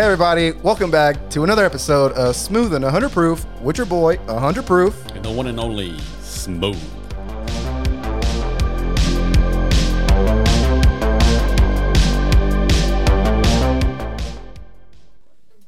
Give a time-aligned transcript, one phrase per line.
[0.00, 4.16] Hey everybody, welcome back to another episode of Smooth and 100 Proof with your boy
[4.16, 5.06] 100 Proof.
[5.08, 6.80] And the one and only Smooth.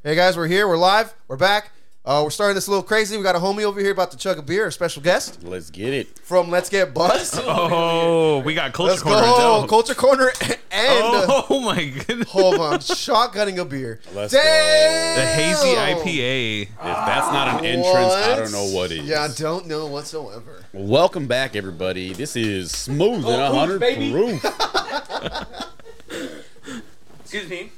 [0.02, 1.70] Hey guys, we're here, we're live, we're back.
[2.04, 3.16] Uh, we're starting this a little crazy.
[3.16, 5.70] We got a homie over here about to chug a beer, a special guest Let's
[5.70, 6.18] get it.
[6.18, 7.34] from Let's Get Buzzed.
[7.46, 9.20] Oh, we got culture Let's corner.
[9.20, 9.66] go, though.
[9.68, 10.32] Culture Corner
[10.72, 12.28] and uh, Oh my goodness.
[12.28, 14.00] hold on, shotgunning a beer.
[14.14, 15.16] Let's Damn!
[15.16, 16.62] The hazy IPA.
[16.62, 19.04] If that's not an entrance, I don't know what is.
[19.04, 20.64] Yeah, I don't know whatsoever.
[20.72, 22.14] Welcome back, everybody.
[22.14, 24.44] This is Smooth and 100 Proof.
[27.20, 27.70] Excuse me.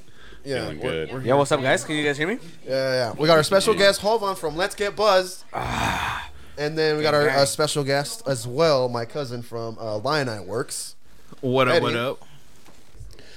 [0.45, 1.85] Yeah, Feeling we're- we're- Yo, what's up, guys?
[1.85, 2.39] Can you guys hear me?
[2.67, 3.13] yeah, yeah.
[3.17, 7.25] We got our special guest Hovan from Let's Get Buzzed, and then we got our
[7.27, 7.37] gang.
[7.39, 10.97] uh, special guest as well, my cousin from uh, Lion Eye Works.
[11.41, 12.23] What up, what up?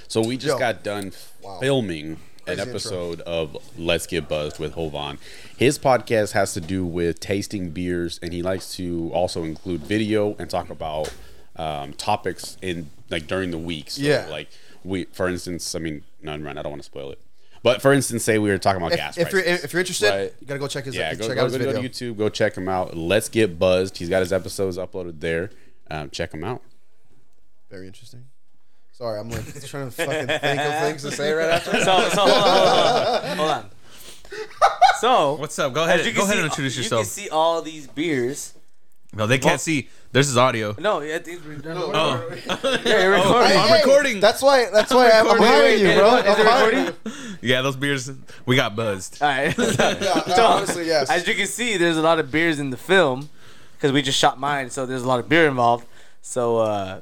[0.06, 0.58] So we just Yo.
[0.58, 1.58] got done Wow.
[1.60, 2.70] filming Crazy an intro.
[2.70, 5.18] episode of Let's Get Buzzed with Hovan.
[5.56, 10.36] His podcast has to do with tasting beers, and he likes to also include video
[10.38, 11.10] and talk about
[11.56, 13.90] um, topics in like during the week.
[13.90, 14.26] So, Yeah.
[14.30, 14.48] like
[14.84, 16.58] we, for instance, I mean, none run.
[16.58, 17.20] I don't want to spoil it.
[17.62, 20.08] But for instance, say we were talking about gas If, if you're if you're interested,
[20.10, 20.34] Right.
[20.40, 21.82] you gotta go check his yeah, check go, out go, his go, video.
[21.82, 22.96] to YouTube, go check him out.
[22.96, 23.98] Let's get buzzed.
[23.98, 25.50] He's got his episodes uploaded there.
[25.90, 26.62] Um, check him out.
[27.70, 28.24] Very interesting.
[28.92, 31.72] Sorry, I'm like trying to fucking think of things to say right after.
[31.72, 33.70] So, so hold on, hold on, hold on.
[35.00, 35.72] So, What's up?
[35.72, 36.00] Go ahead.
[36.00, 37.00] Go can ahead see, and introduce you yourself.
[37.00, 38.52] You can see all these beers.
[39.18, 39.88] No, they can't Well- see.
[40.10, 40.74] This is audio.
[40.78, 41.76] No, yeah, these were done.
[41.76, 42.26] Oh,
[42.84, 43.58] yeah, you're recording.
[43.58, 44.20] I'm recording.
[44.20, 44.70] That's why.
[44.72, 46.16] That's why I'm, I'm hiring you, bro.
[46.16, 46.94] is I'm it hiring recording?
[47.04, 47.38] you.
[47.50, 48.10] yeah, those beers.
[48.46, 49.18] We got buzzed.
[49.20, 49.54] All right.
[49.58, 51.10] Yeah, So, honestly, yes.
[51.10, 53.28] As you can see, there's a lot of beers in the film
[53.76, 55.86] because we just shot mine, so there's a lot of beer involved.
[56.22, 57.00] So, uh,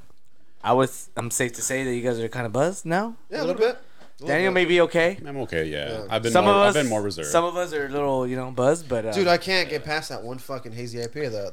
[0.65, 3.15] I was, I'm safe to say that you guys are kind of buzzed now.
[3.31, 3.79] yeah, a little bit.
[4.19, 4.55] A little Daniel bit.
[4.55, 5.19] may be okay.
[5.27, 5.67] I'm okay.
[5.67, 6.07] Yeah, Yeah.
[6.09, 7.29] I've been Some more, of us, I've been more reserved.
[7.29, 9.85] Some of us are a little, you know, buzzed, but uh, Dude, I can't get
[9.85, 11.53] past that one fucking hazy IPA, the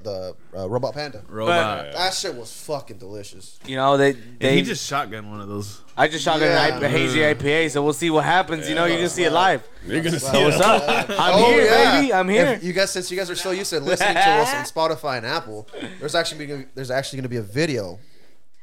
[0.54, 1.24] the uh, Robot Panda.
[1.28, 1.92] Robot.
[1.92, 3.60] That shit was fucking delicious.
[3.66, 5.82] you know, they, And they he just shotgun one of those.
[5.98, 6.68] I just shot Yeah.
[6.78, 8.70] an I- a hazy IPA, so we'll see what happens.
[8.70, 9.68] you know, you can see it live.
[9.86, 10.44] You're gonna see So it.
[10.46, 10.84] what's up?
[11.10, 12.00] I'm Oh, here, yeah.
[12.00, 12.14] baby.
[12.14, 12.46] I'm here.
[12.46, 15.18] If you guys, since you guys are so used to listening to us on Spotify
[15.18, 15.68] and Apple,
[16.00, 18.00] there's actually gonna- there's actually going to be a video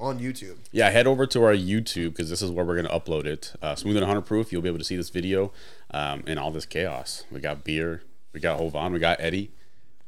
[0.00, 0.56] on YouTube.
[0.72, 3.52] Yeah, head over to our YouTube because this is where we're gonna upload it.
[3.62, 4.50] Uh, Smooth and 100 proof.
[4.52, 5.52] You'll be able to see this video
[5.92, 7.24] um, and all this chaos.
[7.30, 8.02] We got beer,
[8.32, 9.50] we got Hovan, we got Eddie,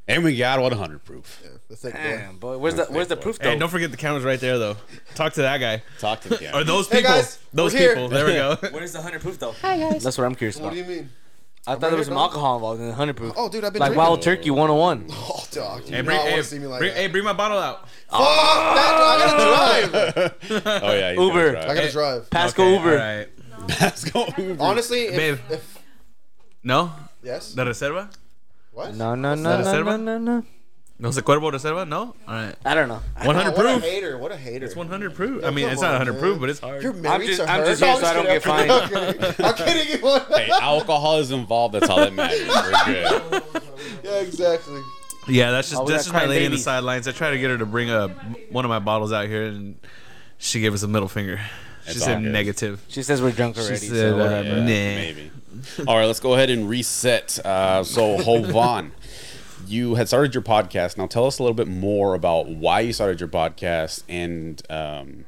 [0.09, 1.41] and we got 100 proof.
[1.45, 1.95] Yeah, the thick.
[1.95, 3.51] Damn, boy, where's the where's the proof though?
[3.51, 4.77] Hey, don't forget the camera's right there though.
[5.15, 5.83] Talk to that guy.
[5.99, 6.61] Talk to the camera.
[6.61, 7.13] Or those Hey, people.
[7.13, 7.95] guys, those we're here.
[7.95, 8.09] people.
[8.09, 8.57] There we go.
[8.73, 9.53] Where's the hundred proof though?
[9.63, 10.03] Hi guys.
[10.03, 10.77] That's what I'm curious What about.
[10.79, 11.11] What do you mean?
[11.65, 13.35] I thought there was some alcohol involved in the hundred proof.
[13.37, 13.99] Oh, dude, I've been like drinking.
[13.99, 15.07] Wild Turkey 101.
[15.13, 17.01] Oh, dog, you Hey, bring, not hey, want to see me like bring, that.
[17.01, 17.89] hey, bring my bottle out.
[18.11, 18.95] Fuck that!
[18.99, 20.29] I gotta oh.
[20.51, 20.83] drive.
[20.83, 21.51] oh yeah, he's gonna Uber.
[21.53, 21.65] drive.
[21.65, 21.91] I gotta Hey.
[21.93, 22.31] drive.
[22.31, 22.91] Pasco Okay, Uber.
[22.91, 23.29] all right.
[23.81, 24.63] Let's go Uber.
[24.63, 25.39] Honestly, if, Babe.
[25.53, 25.79] if
[26.65, 26.93] No?
[27.23, 28.09] yes, ¿De reserva?
[28.73, 28.95] what?
[28.95, 30.01] No, no, that no, a no, serva?
[30.03, 30.45] no, no,
[30.99, 31.09] no.
[31.09, 31.87] No se cuervo reserva?
[31.87, 32.15] No?
[32.29, 32.55] All right.
[32.65, 33.01] I don't know.
[33.17, 33.57] I- 100 proof.
[33.57, 33.83] what a proof.
[33.83, 34.19] hater!
[34.19, 34.65] What a hater!
[34.67, 35.45] It's 100 proof.
[35.45, 36.21] I mean, come it's not 100 man.
[36.21, 36.83] proof, but it's hard.
[36.83, 37.67] You're married just- to I'm her?
[37.67, 39.19] just No, here so I don't kidding, get I'm fined.
[39.19, 39.45] kidding.
[39.47, 40.37] I'm kidding you.
[40.37, 41.75] Hey, alcohol is involved.
[41.75, 42.47] That's all that matters.
[42.47, 42.85] We're
[43.31, 43.43] good.
[44.05, 44.81] yeah, exactly.
[45.29, 47.07] Yeah, that's just Oh, we just my crying lady in the sidelines.
[47.09, 48.09] I tried to get her to bring a
[48.51, 49.77] one of my bottles out here, and
[50.39, 51.41] she gave us a middle finger.
[51.85, 52.81] She It's said all negative.
[52.89, 53.77] She says we're drunk already.
[53.79, 54.57] She said, so uh, whatever.
[54.61, 54.65] Nah.
[54.67, 55.31] Maybe.
[55.87, 57.39] All right, let's go ahead and reset.
[57.45, 58.91] Uh, so, Hovan,
[59.67, 60.97] you had started your podcast.
[60.99, 65.25] Now, tell us a little bit more about why you started your podcast and, um,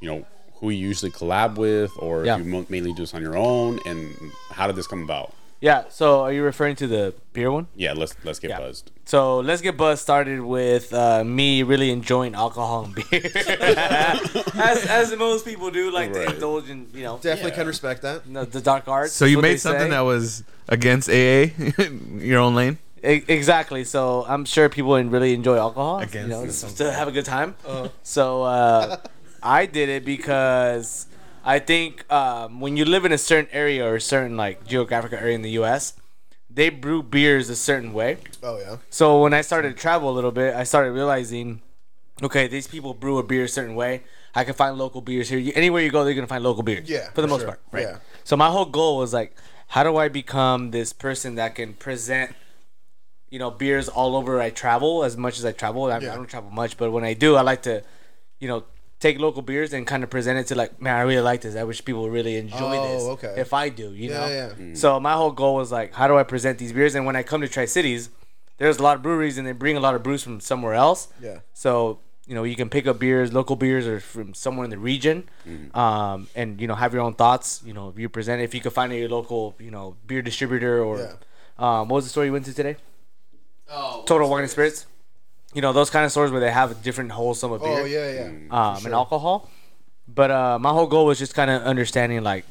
[0.00, 0.26] you know,
[0.60, 2.38] who you usually collab with, or Yeah.
[2.38, 4.14] if you mainly do this on your own, and
[4.50, 5.32] how did this come about?
[5.60, 5.84] Yeah.
[5.90, 7.66] So are you referring to the beer one?
[7.74, 8.58] Yeah, let's let's get Yeah.
[8.60, 8.92] buzzed.
[9.04, 13.22] So let's get buzzed started with uh, me really enjoying alcohol and beer,
[14.54, 16.28] as as most people do, like Right.
[16.28, 17.56] to indulge in you know Definitely Yeah.
[17.56, 18.32] can respect that.
[18.32, 19.12] the, the dark arts.
[19.14, 19.90] So you made something say.
[19.90, 21.50] that was against AA,
[22.18, 22.78] your own lane.
[23.04, 23.84] E- exactly.
[23.84, 25.98] So I'm sure people really enjoy alcohol.
[26.00, 27.54] Against you know, to have a good time.
[28.02, 28.96] So uh,
[29.42, 31.06] I did it because
[31.44, 35.18] I think um, when you live in a certain area or a certain like geographical
[35.18, 35.94] area in the U.S.,
[36.50, 38.18] they brew beers a certain way.
[38.42, 38.78] Oh yeah.
[38.90, 41.62] So when I started to travel a little bit, I started realizing,
[42.22, 44.02] okay, these people brew a beer a certain way.
[44.34, 45.52] I can find local beers here.
[45.54, 46.88] Anywhere you go, they're gonna find local beers.
[46.88, 47.48] Yeah, for the for most sure.
[47.48, 47.82] part, right?
[47.82, 47.98] Yeah.
[48.24, 49.36] So my whole goal was like,
[49.68, 52.34] how do I become this person that can present,
[53.30, 55.84] you know, beers all over I travel as much as I travel.
[55.84, 56.12] I, Yeah.
[56.12, 57.82] I don't travel much, but when I do, I like to,
[58.40, 58.64] you know,
[59.00, 61.54] take local beers and kind of present it to like, man, I really like this.
[61.54, 63.02] I wish people really enjoy Oh, this.
[63.24, 63.40] okay.
[63.40, 64.26] If I do, you Yeah, know.
[64.28, 64.48] yeah.
[64.58, 64.76] Mm.
[64.76, 66.94] So my whole goal was like, how do I present these beers?
[66.96, 68.10] And when I come to Tri Cities,
[68.56, 71.08] there's a lot of breweries and they bring a lot of brews from somewhere else.
[71.22, 71.38] Yeah.
[71.54, 74.76] So you know you can pick up beers, local beers, or from somewhere in the
[74.76, 75.28] region,
[75.74, 77.62] um, and you know have your own thoughts.
[77.64, 80.20] You know, if you present it, if you can find a local, you know, beer
[80.22, 81.12] distributor or Yeah.
[81.58, 82.76] um, what was the store you went to today?
[83.70, 84.86] Oh, Total Wine and Spirits.
[85.54, 87.84] You know those kind of stores where they have a different wholesome of beer oh
[87.84, 88.48] yeah, yeah.
[88.76, 89.48] um, and alcohol.
[90.06, 92.44] But uh, my whole goal was just kind of understanding, like,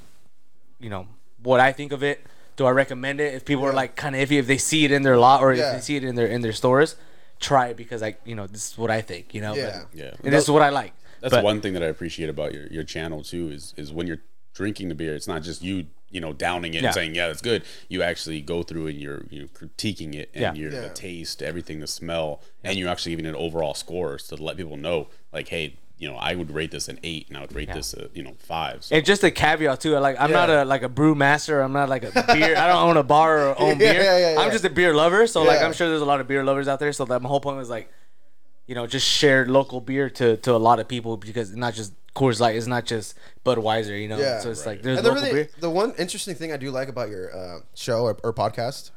[0.80, 1.08] you know,
[1.42, 2.26] what I think of it.
[2.56, 3.34] Do I recommend it?
[3.36, 5.54] If people are like kind of iffy, if they see it in their lot or
[5.54, 5.70] Yeah.
[5.70, 6.96] if they see it in their in their stores,
[7.40, 9.34] try it because like you know this is what I think.
[9.36, 9.84] You know, Yeah.
[9.92, 10.12] But- Yeah.
[10.24, 10.94] and this is what I like.
[11.22, 14.08] That's But- one thing that I appreciate about your, your channel too is is when
[14.08, 14.22] you're
[14.56, 16.88] drinking the beer, it's not just you you know downing it Yeah.
[16.88, 17.64] and saying yeah that's good.
[17.90, 20.54] You actually go through and you're you know, critiquing it and Yeah.
[20.54, 20.82] you're Yeah.
[20.82, 24.78] the taste, everything, the smell, and you're actually giving it overall scores to let people
[24.78, 27.74] know like hey you know I would rate this an eight and I would rate
[27.74, 28.84] this a you know five.
[28.86, 31.60] So, And just a caveat too, like I'm not a like a brew master.
[31.62, 32.56] I'm not like a beer.
[32.56, 34.04] I don't own a bar or own Yeah, beer.
[34.04, 35.26] yeah, yeah, I'm just a beer lover.
[35.28, 36.94] So like I'm sure there's a lot of beer lovers out there.
[36.94, 37.92] So that my whole point was like,
[38.68, 41.94] you know, just share local beer to to a lot of people because not just
[42.18, 42.56] Coors Light.
[42.56, 43.16] It's not just
[43.46, 44.00] Budweiser.
[44.02, 44.18] You know.
[44.18, 44.40] Yeah.
[44.40, 45.50] So it's like there's And the, really, beer.
[45.60, 48.92] the one interesting thing I do like about your uh, show or, or podcast,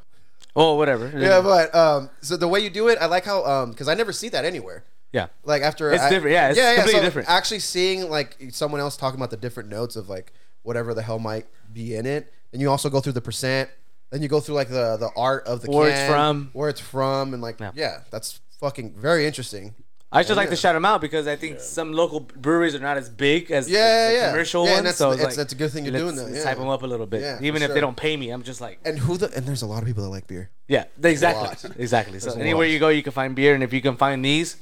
[0.57, 1.13] Oh, whatever.
[1.17, 3.95] yeah, but um, so the way you do it, I like how um, because I
[3.95, 4.85] never see that anywhere.
[5.13, 5.27] yeah.
[5.45, 7.29] Like after It's I- different, yeah, it's completely different.
[7.29, 10.33] Actually, seeing like someone else talking about the different notes of like
[10.63, 13.71] whatever the hell might be in it, and you also go through the percent.
[14.11, 16.51] Then you go through like the the art of the Where it's from.
[16.53, 17.71] where it's from, and like Yeah.
[17.77, 19.75] yeah, that's fucking very interesting.
[20.13, 20.51] I just like yeah.
[20.51, 23.71] to shout them out because I think some local breweries are not as big as
[23.71, 24.31] Yeah, the, the yeah, yeah.
[24.33, 24.85] commercial Yeah, and ones.
[24.85, 26.45] that's- so it's, it's- like, that's a good thing you're let's, doing that, yeah.
[26.45, 27.75] hype them up a little bit, Yeah, even if sure.
[27.75, 28.31] they don't pay me.
[28.31, 30.51] I'm just like, And who the and there's a lot of people that like beer.
[30.67, 32.19] Yeah, exactly, exactly.
[32.19, 32.73] So There's a anywhere lot.
[32.73, 34.57] you go, you can find beer, and if you can find these,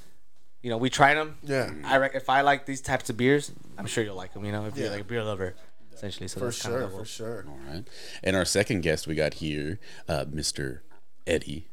[0.60, 1.38] you know, we tried them.
[1.42, 1.70] Yeah.
[1.84, 4.44] I reckon if I like these types of beers, I'm sure you'll like them.
[4.44, 5.54] You know, if you're like a beer lover,
[5.94, 6.28] essentially.
[6.28, 7.46] So For that's kind of sure, for sure.
[7.48, 7.84] all right.
[8.22, 9.78] And our second guest we got here,
[10.08, 10.80] uh, Mr.
[11.26, 11.68] Eddie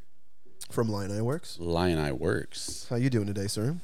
[0.69, 1.57] From Lion Eye Works.
[1.59, 2.85] Lion Eye Works.
[2.89, 3.75] How you doing today, sir?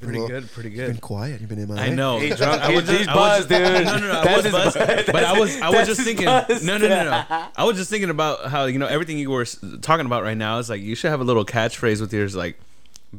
[0.00, 1.40] Pretty a little- good, pretty You've been quiet.
[1.40, 1.82] You've been in my.
[1.86, 2.18] I know.
[2.18, 2.60] He's drunk.
[2.60, 3.60] I he's- was just, he's buzzed, dude.
[3.86, 4.20] No, no, no.
[4.20, 5.06] I That's was buzzed, buzz.
[5.06, 6.26] but I was, I was just thinking.
[6.26, 6.62] buzz.
[6.62, 7.24] No, no, no, no.
[7.56, 9.46] I was just thinking about how you know everything you were
[9.80, 12.58] talking about right now is like you should have a little catchphrase with yours like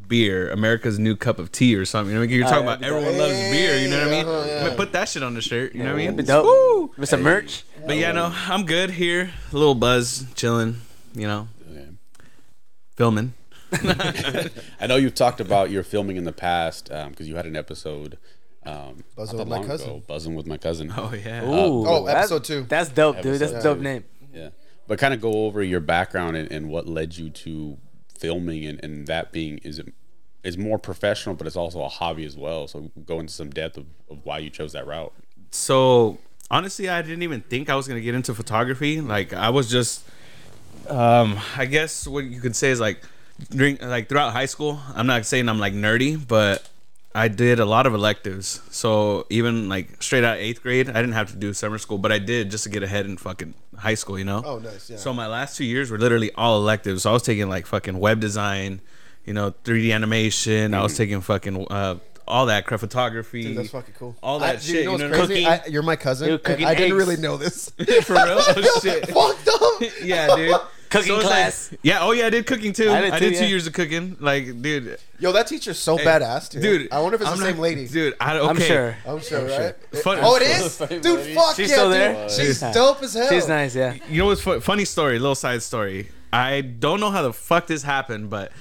[0.08, 2.14] beer, America's new cup of tea or something.
[2.14, 3.78] You know, you're talking yeah, about that'd everyone loves beer.
[3.80, 4.26] You know what I mean?
[4.28, 4.76] Uh-huh, yeah.
[4.76, 5.74] Put that shit on the shirt.
[5.74, 6.28] You know what I That'd be mean?
[6.28, 6.46] dope.
[6.46, 6.92] Woo!
[6.98, 7.64] With some merch.
[7.88, 9.32] But yeah, no, I'm good here.
[9.52, 10.82] A little buzz, chilling.
[11.16, 11.48] You know, Okay.
[12.96, 13.34] Filming.
[14.80, 18.18] I know you've talked about your filming in the past because you had an episode.
[18.66, 19.90] Um, Buzzing with my cousin.
[19.90, 20.92] ago, buzzing with my cousin.
[20.96, 21.44] Oh yeah.
[21.46, 22.64] Ooh, oh, that's- episode two.
[22.68, 23.40] That's dope, dude.
[23.40, 23.84] That's a dope two.
[23.84, 24.04] name.
[24.34, 24.50] Yeah,
[24.88, 27.78] but kind of go over your background and, and what led you to
[28.18, 29.94] filming and, and that being is it
[30.44, 32.68] is more professional, but it's also a hobby as well.
[32.68, 35.14] So go into some depth of, of why you chose that route.
[35.52, 36.18] so
[36.52, 39.68] honestly i didn't even think i was going to get into photography like i was
[39.68, 40.04] just
[40.90, 43.02] um i guess what you could say is like
[43.50, 46.68] during like throughout high school i'm not saying i'm like nerdy but
[47.14, 48.62] i did a lot of electives.
[48.72, 52.12] So even like straight out eighth grade i didn't have to do summer school but
[52.12, 54.42] i did just to get ahead in fucking high school you know?
[54.46, 54.98] Oh, nice, yeah.
[54.98, 57.04] so my last two years were literally all electives.
[57.04, 58.82] So i was taking like fucking web design
[59.26, 60.74] you know 3d animation.
[60.74, 61.96] I was taking fucking uh
[62.28, 64.16] all that crap photography Dude, that's fucking cool.
[64.24, 65.44] all that I, shit, You know you what's know, crazy?
[65.44, 65.48] cooking.
[65.48, 66.28] I, you're my cousin.
[66.28, 67.70] You're and cooking I didn't really know this.
[68.04, 69.92] for real oh shit Fucked up.
[70.04, 70.56] yeah, dude.
[70.90, 71.74] Cooking it's class.
[71.82, 72.00] yeah.
[72.04, 72.90] Oh yeah, I did cooking too.
[72.90, 73.50] I I did did, two yeah.
[73.50, 74.16] years of cooking.
[74.20, 76.62] Like, dude, Yo, that teacher's so badass, dude.
[76.62, 76.92] dude.
[76.92, 77.88] I wonder if it's I'm the not- same lady.
[77.88, 78.48] Dude, I, okay.
[78.50, 78.98] I'm sure.
[79.06, 79.76] I'm sure, right?
[80.04, 81.36] Fun- oh, it is, dude.
[81.36, 81.94] Fuck She's yeah, still dude.
[82.00, 82.30] there?
[82.30, 82.72] She's Yeah.
[82.72, 83.28] dope as hell.
[83.30, 83.96] She's nice, yeah.
[84.10, 85.20] You know what's fu- funny story?
[85.20, 86.10] Little side story.
[86.32, 88.52] I don't know how the fuck this happened, but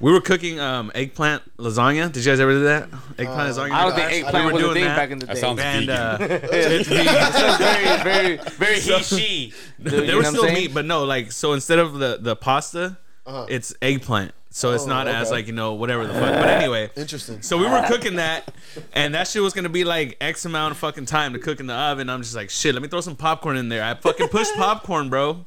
[0.00, 2.10] we were cooking um, eggplant lasagna.
[2.12, 2.84] Did you guys ever do that?
[3.18, 3.70] Eggplant lasagna.
[3.72, 4.96] I don't think I- I eggplant were was a thing that.
[4.96, 5.40] back in the That day.
[5.40, 5.96] sounds And vegan.
[5.96, 6.88] uh, it's
[7.58, 9.52] very, very, very he she.
[9.82, 10.54] Dude, you there know was I'm still saying?
[10.54, 13.46] meat, but no, like so instead of the the pasta, Uh-huh.
[13.48, 14.32] it's eggplant.
[14.50, 15.36] So it's Oh, not as okay.
[15.36, 16.22] like you know whatever the fuck.
[16.34, 17.42] But anyway, Interesting.
[17.42, 18.50] So we were cooking that,
[18.94, 21.66] and that shit was gonna be like X amount of fucking time to cook in
[21.66, 22.08] the oven.
[22.08, 23.84] I'm just like, shit, let me throw some popcorn in there.
[23.84, 25.44] I fucking pushed popcorn, bro.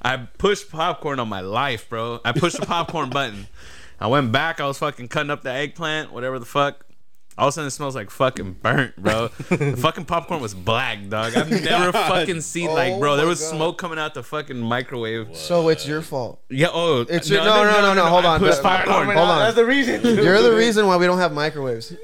[0.00, 2.20] I pushed popcorn on my life, bro.
[2.24, 3.48] I pushed the popcorn button.
[4.00, 4.60] I went back.
[4.60, 6.84] I was fucking cutting up the eggplant, whatever the fuck.
[7.38, 9.28] All of a sudden, it smells like fucking burnt, bro.
[9.28, 11.36] the fucking popcorn was black, dog.
[11.36, 13.16] I've never fucking seen like, Oh bro.
[13.16, 13.50] There oh was God.
[13.56, 15.36] smoke coming out the fucking microwave.
[15.36, 16.40] So it's your fault.
[16.48, 16.68] Yeah.
[16.72, 19.06] Oh, It's your- no, no, no, no, hold I on, pushed but- popcorn.
[19.08, 19.38] Hold on.
[19.40, 20.02] That's the reason.
[20.16, 21.94] You're the reason why we don't have microwaves.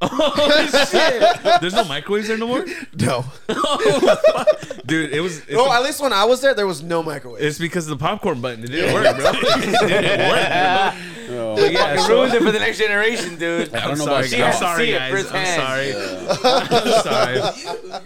[1.60, 2.64] There's no microwaves there no more,
[3.00, 3.24] No.
[3.48, 4.44] Oh,
[4.86, 5.12] dude.
[5.12, 5.38] It was.
[5.40, 7.42] It's No, a- at least when I was there, there was no microwave.
[7.42, 8.62] It's because of the popcorn button.
[8.64, 9.30] It didn't work, bro.
[9.34, 10.94] it didn't work.
[11.30, 13.74] Oh, But yeah, Fucking so- ruins it for the next generation, dude.
[13.74, 15.26] I I'm don't know sorry, about She I'm has sorry, see it guys.
[15.32, 15.94] I'm sorry.
[15.94, 17.34] I'm sorry.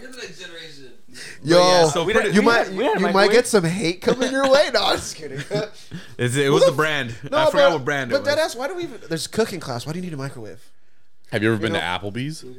[0.01, 0.91] You're the next generation.
[1.43, 3.31] Yo, yeah, so We pretty- don't- you we might had- we had you might microwave.
[3.31, 4.69] get some hate coming your way.
[4.73, 5.39] No, I'm just kidding.
[5.39, 7.15] It's- it was the brand.
[7.31, 8.23] I forgot what brand it was.
[8.27, 8.53] But was.
[8.55, 8.83] deadass, why do we?
[8.83, 9.85] Even, there's cooking class.
[9.85, 10.59] Why do you need a microwave?
[11.33, 12.41] Have you ever been know- to Applebee's?
[12.41, 12.53] True,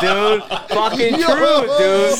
[0.00, 0.42] dude.
[0.68, 2.18] Fucking true, dude.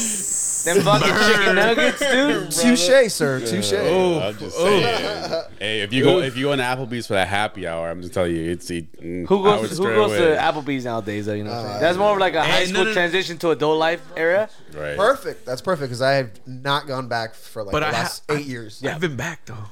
[0.64, 2.50] Them fucking chicken nuggets, dude.
[2.50, 3.40] Touche, sir.
[3.40, 3.72] Touche.
[3.74, 5.44] I'm just saying.
[5.58, 8.14] hey, if you go if you go to Applebee's for that happy hour, I'm just
[8.14, 9.76] telling you, it's it, mm, Who goes?
[9.76, 10.34] Who goes away.
[10.34, 11.26] to Applebee's nowadays?
[11.26, 11.80] Though, you know, what I'm saying?
[11.80, 12.92] that's more of like a high no, school no, no.
[12.94, 14.48] transition to adult life era.
[14.74, 14.96] Right.
[14.96, 15.44] Perfect.
[15.44, 18.22] That's perfect because I have not gone back for like But the I ha- last
[18.30, 18.82] eight years.
[18.82, 19.66] I've been back though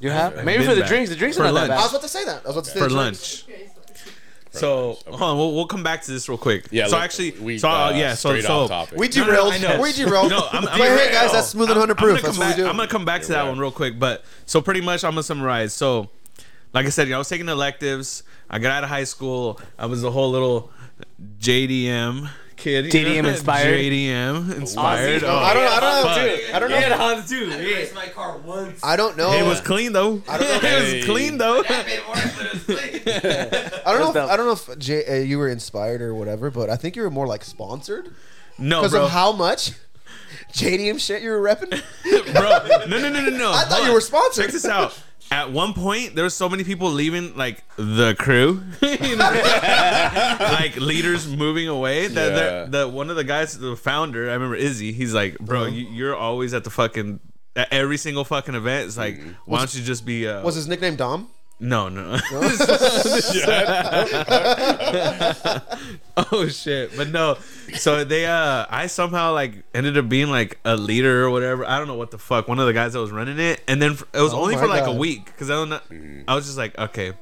[0.00, 0.88] You have maybe been for the back.
[0.90, 1.10] drinks.
[1.10, 1.68] The drinks For are not lunch.
[1.68, 1.96] that I was bad.
[1.96, 2.42] about to say that.
[2.44, 3.44] I was about to say for the lunch.
[4.52, 6.66] So hold on, we'll, we'll come back to this real quick.
[6.72, 8.98] Yeah, So look, actually, we, so uh, uh, yeah, so straight so off topic.
[8.98, 9.52] We No, no, derailed.
[9.52, 9.80] I know.
[9.80, 10.30] we derailed.
[10.30, 12.10] No, I'm, I'm But hey, gonna- guys, that's smooth and I'm- hundred I'm proof.
[12.16, 12.66] gonna That's come what we back- do.
[12.66, 13.48] I'm gonna come back to that right.
[13.48, 15.72] one real quick, but so pretty much I'm gonna summarize.
[15.72, 16.10] So,
[16.72, 18.24] like I said, you know, I was taking electives.
[18.48, 19.60] I got out of high school.
[19.78, 20.72] I was a whole little
[21.38, 22.28] JDM
[22.60, 22.86] kid.
[22.86, 23.30] you JDM know?
[23.30, 23.74] inspired?
[23.78, 25.24] JDM inspired.
[25.24, 25.70] Oh, I don't know.
[25.70, 26.42] I don't know.
[26.44, 26.54] fuck.
[26.54, 26.96] I don't know.
[26.96, 27.50] Honda too.
[27.52, 28.80] I raced my car once.
[28.84, 29.32] I don't know.
[29.32, 30.22] It was clean though.
[30.28, 30.68] I don't know.
[30.68, 31.62] it was clean though.
[31.62, 33.82] That made it worse, but it was clean.
[33.86, 34.24] I don't know.
[34.24, 34.30] If.
[34.30, 37.02] I don't know if J, uh, you were inspired or whatever, but I think you
[37.02, 38.10] were more like sponsored
[38.58, 39.72] No, because of how much
[40.52, 41.70] JDM shit you were repping.
[42.32, 42.86] bro.
[42.86, 43.52] No, no, no, no, no.
[43.52, 44.44] I thought Hold you were sponsored.
[44.44, 45.00] Check this out.
[45.32, 49.30] At one point, there was so many people leaving, like the crew, You know?
[50.40, 52.08] like leaders moving away.
[52.08, 52.64] That Yeah.
[52.64, 54.92] the, the one of the guys, the founder, I remember Izzy.
[54.92, 57.20] He's like, bro, you, you're always at the fucking
[57.56, 58.86] at every single fucking event.
[58.88, 60.26] It's like, why don't you just be?
[60.26, 61.28] Uh, Was his nickname Dom?
[61.60, 62.18] No, no.
[66.16, 66.96] oh shit!
[66.96, 67.36] But no.
[67.74, 71.64] So they, uh, I somehow like ended up being like a leader or whatever.
[71.64, 72.48] I don't know what the fuck.
[72.48, 74.56] One of the guys that was running it, and then f- it was Oh only
[74.56, 75.80] for like a week because I don't know.
[76.26, 77.12] I was just like, okay,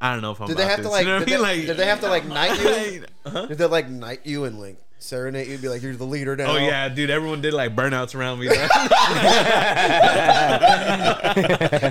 [0.00, 0.48] I don't know if I'm.
[0.48, 1.04] Did they have to like?
[1.04, 1.48] You know what did, I mean?
[1.48, 3.04] they, Like, did they have to like knight you?
[3.26, 3.46] Huh?
[3.46, 6.52] Did they like knight you and like serenade you'd Be like, you're the leader now.
[6.52, 7.10] Oh yeah, dude!
[7.10, 8.48] Everyone did like burnouts around me.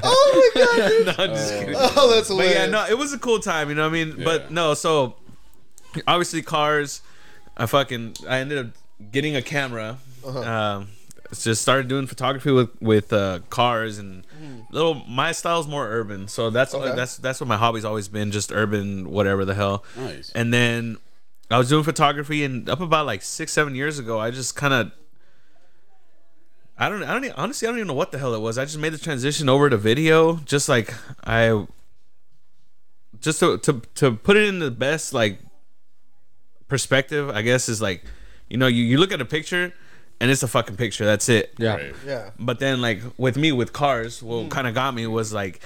[0.04, 0.90] Oh my god.
[0.90, 1.06] Dude.
[1.06, 1.76] no, I'm just kidding.
[1.78, 2.56] Oh, that's But hilarious.
[2.56, 3.70] yeah, no, it was a cool time.
[3.70, 4.16] You know what I mean?
[4.18, 4.24] Yeah.
[4.26, 5.16] But no, so
[6.08, 7.02] obviously cars.
[7.58, 8.68] I fucking I ended up
[9.12, 9.98] getting a camera.
[10.26, 10.40] Uh-huh.
[10.42, 10.88] Um,
[11.34, 14.26] just started doing photography with with uh, cars and
[14.72, 14.96] little.
[15.08, 16.82] My style's more urban, so that's Hmm.
[16.82, 16.96] Okay.
[16.96, 19.84] that's that's what my hobby's always been, just urban, whatever the hell.
[19.98, 20.32] Nice.
[20.36, 20.98] And then
[21.50, 24.74] I was doing photography, and up about like six, seven years ago, I just kind
[24.74, 24.92] of.
[26.78, 27.04] I don't.
[27.04, 27.26] I don't.
[27.26, 28.58] Even, honestly, I don't even know what the hell it was.
[28.58, 31.68] I just made the transition over to video, just like I.
[33.20, 35.40] Just to to to put it in the best like
[36.68, 38.04] perspective, I guess is like,
[38.50, 39.74] you know, you you look at a picture,
[40.20, 41.06] and it's a fucking picture.
[41.06, 41.54] That's it.
[41.58, 41.76] Yeah.
[41.76, 41.96] Right.
[42.06, 42.30] Yeah.
[42.40, 44.50] But then like with me with cars, what hmm.
[44.50, 45.62] kind of got me was like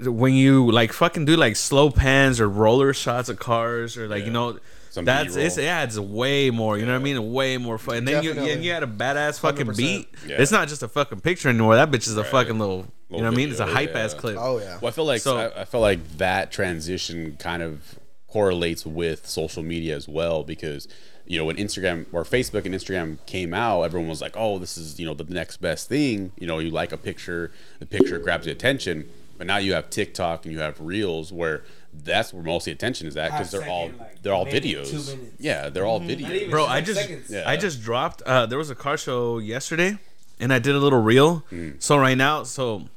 [0.00, 4.24] when you like fucking do like slow pans or roller shots of cars or like
[4.24, 4.58] you know
[4.90, 5.46] Some that's B-roll.
[5.46, 6.78] it's, it adds way more.
[6.78, 7.32] You know what I mean?
[7.32, 7.96] Way more fun.
[7.98, 9.76] And then you and you had a badass fucking 100%.
[9.76, 10.08] beat.
[10.26, 10.36] Yeah.
[10.40, 11.74] It's not just a fucking picture anymore.
[11.76, 12.86] That bitch is a fucking little.
[13.10, 13.50] You know what I mean?
[13.50, 14.36] It's a video, hype ass clip.
[14.38, 14.78] Oh yeah.
[14.80, 19.26] Well, I feel like So- I, I feel like that transition kind of correlates with
[19.26, 20.86] social media as well because
[21.26, 24.78] you know when Instagram or Facebook and Instagram came out, everyone was like, "Oh, this
[24.78, 27.50] is you know the next best thing." You know, you like a picture,
[27.80, 29.08] the picture grabs the attention.
[29.38, 31.62] But now you have TikTok and you have Reels where
[31.94, 35.12] that's where most of the attention is at because they're all like, they're all videos.
[35.12, 35.30] two.
[35.38, 36.50] Yeah, they're all videos.
[36.50, 37.08] Bro, I just.
[37.30, 37.44] Yeah.
[37.46, 38.20] I just dropped.
[38.22, 39.96] Uh, there was a car show yesterday,
[40.40, 41.44] and I did a little reel.
[41.52, 41.80] Mm.
[41.80, 42.88] So right now, so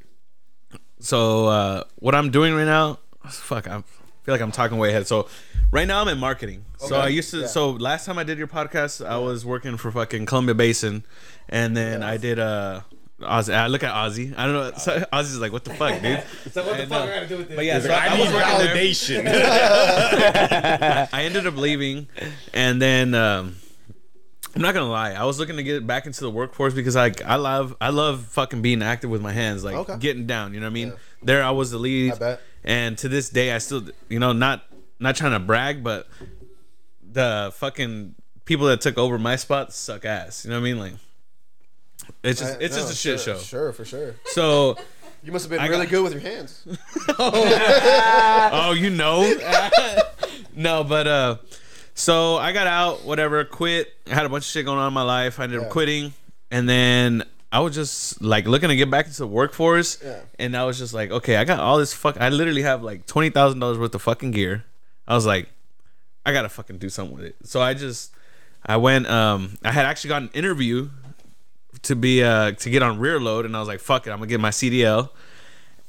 [1.00, 2.98] so uh, what I'm doing right now,
[3.30, 3.84] fuck, I
[4.24, 5.08] feel like I'm talking way ahead.
[5.08, 5.28] So
[5.72, 6.66] right now I'm in marketing.
[6.78, 7.42] So I used to.
[7.42, 7.48] Yeah.
[7.48, 11.06] So last time I did your podcast, I was working for fucking Columbia Basin,
[11.48, 12.82] and then I did uh.
[13.22, 14.34] Ozzy, I look at Ozzy.
[14.38, 14.72] I don't know.
[14.78, 17.04] So Ozzy's like, "What the fuck, dude?" So what the I fuck know.
[17.04, 17.56] I gotta do with this?
[17.56, 19.26] But yeah, so I I, need was validation.
[21.14, 22.08] I ended up leaving,
[22.54, 23.56] and then um,
[24.56, 27.12] I'm not gonna lie, I was looking to get back into the workforce because I
[27.26, 29.98] I love I love fucking being active with my hands, like Okay.
[29.98, 30.54] getting down.
[30.54, 30.88] You know what I mean?
[30.90, 30.94] Yeah.
[31.24, 32.42] There, I was the lead, I bet.
[32.64, 34.64] and to this day, I still you know not
[35.00, 36.08] not trying to brag, but
[37.04, 40.44] the fucking people that took over my spot suck ass.
[40.46, 40.80] You know what I mean?
[40.80, 40.94] Like
[42.24, 43.40] it's just it's No, just a shit sure, show.
[43.42, 44.16] Sure, for sure.
[44.26, 44.78] So
[45.24, 46.66] You must have been I really got- good with your hands.
[47.20, 49.22] oh, you know.
[50.56, 51.36] no, but uh
[51.94, 53.94] so I got out, whatever, quit.
[54.10, 55.40] I had a bunch of shit going on in my life.
[55.40, 56.14] I ended up quitting.
[56.50, 60.00] And then I was just like looking to get back into the workforce.
[60.04, 60.22] Yeah.
[60.40, 63.06] And I was just like, okay, I got all this fuck I literally have like
[63.06, 64.64] twenty thousand dollars worth of fucking gear.
[65.08, 65.50] I was like,
[66.26, 67.36] I gotta fucking do something with it.
[67.44, 68.12] So I just
[68.66, 70.90] I went um I had actually got an interview
[71.84, 74.18] to be uh to get on rear load and I was like, fuck it, I'm
[74.18, 75.10] gonna get my CDL.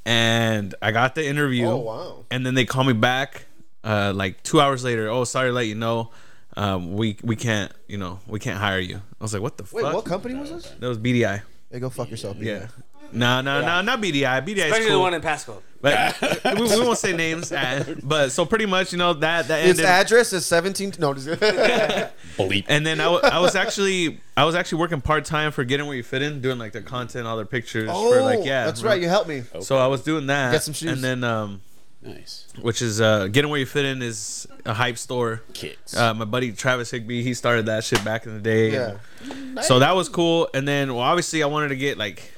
[0.04, 1.66] And I got the interview.
[1.66, 2.24] Oh wow.
[2.30, 3.46] And then they call me back,
[3.84, 5.08] uh, like two hours later.
[5.08, 6.10] Oh, sorry to let you know,
[6.56, 8.96] um, we we can't, you know, we can't hire you.
[8.96, 9.94] I was like, what the Wait, fuck?
[9.94, 10.70] what company was this?
[10.80, 11.42] That was BDI.
[11.70, 12.36] Hey, go fuck yourself.
[12.40, 12.66] Yeah.
[13.12, 14.22] No, no, no, not BDI.
[14.46, 14.92] BDI is Especially cool.
[14.94, 15.62] the one in Pasco.
[15.80, 17.50] but we, we won't say names.
[17.52, 19.86] uh, But so pretty much, you know that that His ended.
[19.86, 20.94] address is 17.
[20.98, 21.26] No, just-
[22.38, 22.64] Bleep.
[22.68, 25.86] and then I, w- I was actually I was actually working part time for getting
[25.86, 28.64] where you fit in, doing like their content, all their pictures oh, for like yeah.
[28.64, 29.00] that's right.
[29.00, 29.42] You helped me.
[29.60, 30.52] So I was doing that.
[30.52, 30.92] Get some shoes.
[30.92, 31.60] And then um,
[32.02, 32.46] nice.
[32.62, 35.42] which is uh, getting where you fit in is a hype store.
[35.52, 35.94] Kicks.
[35.96, 38.72] Uh, my buddy Travis Higby, he started that shit back in the day.
[38.72, 39.60] Yeah.
[39.60, 40.48] So that was cool.
[40.54, 42.31] And then, well, obviously, I wanted to get like,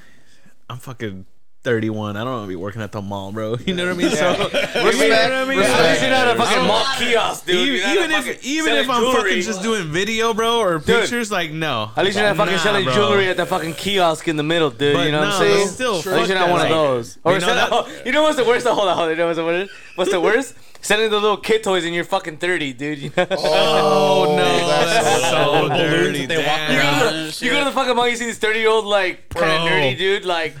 [0.69, 1.25] I'm fucking
[1.63, 2.15] 31.
[2.15, 3.55] I don't want to be working at the mall, bro.
[3.65, 4.11] You know what I mean?
[4.11, 5.57] So, Respect, you know what I mean?
[5.57, 5.79] respect.
[5.79, 7.55] At least you're not a fucking mall kiosk, dude.
[7.55, 9.15] even even if even if I'm jewelry.
[9.29, 10.85] fucking just doing video, bro, or Dude.
[10.85, 11.91] pictures, like no.
[11.97, 12.93] At least you're not fucking Nah, selling bro.
[12.93, 14.93] jewelry at the fucking kiosk in the middle, dude.
[14.95, 15.67] But you know what I'm saying?
[15.69, 15.95] still.
[15.97, 17.17] At least you're not one of those.
[17.23, 18.67] Or You know that- oh, you know what's the worst?
[18.67, 19.09] Hold on, hold on.
[19.11, 19.71] You know what's the worst?
[19.95, 20.53] What's the worst?
[20.81, 22.99] Sending the little kid toys and you're fucking 30, dude.
[22.99, 23.25] You know?
[23.37, 26.25] Oh no, that's so so balloons dirty.
[26.27, 26.69] they walk.
[26.69, 26.99] You around.
[26.99, 28.85] go, to the, you go to the fucking mall, you see this 30 year old,
[28.85, 30.53] like, kind of nerdy dude, like,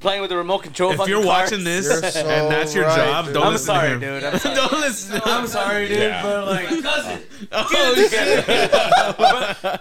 [0.00, 0.92] playing with the remote control.
[0.92, 1.50] If you're cars.
[1.50, 3.34] watching this You're so and that's your right, job, dude.
[3.34, 4.00] don't I'm listen sorry, to him.
[4.00, 4.24] dude.
[4.24, 4.54] I'm sorry.
[4.54, 4.70] dude.
[4.70, 5.20] don't listen.
[5.24, 6.22] I'm sorry, dude, Yeah.
[6.22, 7.22] but like, Cousin.
[7.52, 7.66] Oh,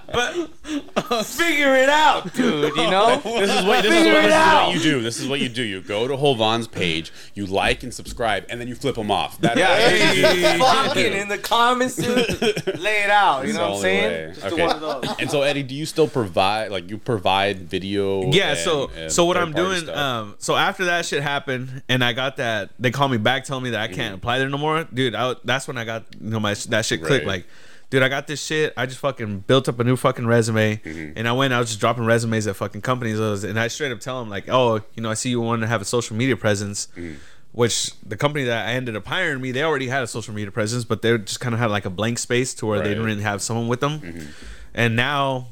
[0.07, 2.75] but figure it out, dude.
[2.75, 5.01] You know, This is what this is what, this is what you do.
[5.01, 5.63] This is what you do.
[5.63, 9.39] You go to Hovan's page, you like and subscribe, and then you flip them off.
[9.41, 12.79] That, yeah, that's fucking in the comments, dude.
[12.79, 13.47] Lay it out.
[13.47, 14.29] You know what I'm saying?
[14.29, 14.33] way.
[14.35, 14.65] Just Okay.
[14.65, 15.15] one of those.
[15.19, 18.31] And so, Eddie, do you still provide like you provide video?
[18.31, 19.95] yeah and- so and so what i'm doing stuff?
[19.95, 23.43] Uh, um so after that shit happened and i got that they called me back
[23.45, 24.15] telling me that i can't Mm-hmm.
[24.15, 26.99] apply there no more dude I, that's when i got you know my that shit
[27.03, 27.37] clicked Right.
[27.37, 27.47] like
[27.89, 31.13] dude i got this shit i just fucking built up a new fucking resume Mm-hmm.
[31.17, 33.99] and i went i was just dropping resumes at fucking companies and i straight up
[33.99, 36.35] tell them like oh you know i see you want to have a social media
[36.37, 37.15] presence Mm-hmm.
[37.51, 40.51] which the company that I ended up hiring me, they already had a social media
[40.51, 43.05] presence, but they just kind of had like a blank space to where they didn't
[43.05, 43.99] really have someone with them.
[44.01, 44.27] Mm-hmm.
[44.73, 45.47] And now,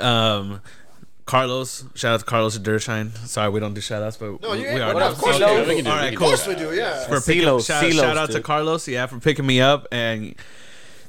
[0.00, 0.62] um,
[1.26, 3.16] Carlos, shout out to Carlos at Dershine.
[3.26, 5.06] Sorry, we don't do shout outs, but No, you we ain't- are what now.
[5.06, 5.12] up?
[5.12, 5.68] Of course Okay, we do.
[5.68, 6.32] we can do All it, right, we can cool.
[6.34, 7.06] Of course we do, yeah.
[7.06, 8.40] for picking Silos, shout, silos, shout out to.
[8.40, 10.34] Carlos, yeah, for picking me up and.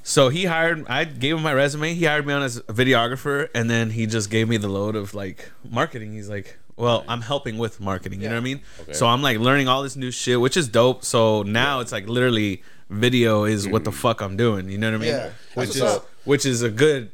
[0.08, 0.86] So he hired.
[0.88, 1.95] I gave him my resume.
[1.95, 4.95] He hired me on as a videographer, and then he just gave me the load
[4.95, 6.13] of like marketing.
[6.13, 8.62] He's like, "Well, I'm helping with marketing." You know what I mean?
[8.91, 11.04] So I'm like learning all this new shit, which is dope.
[11.04, 14.69] So now it's like literally video is what the fuck I'm doing.
[14.69, 15.10] You know what I mean?
[15.10, 15.25] Yeah.
[15.56, 16.10] Which That's is what's up.
[16.23, 17.10] which is a good,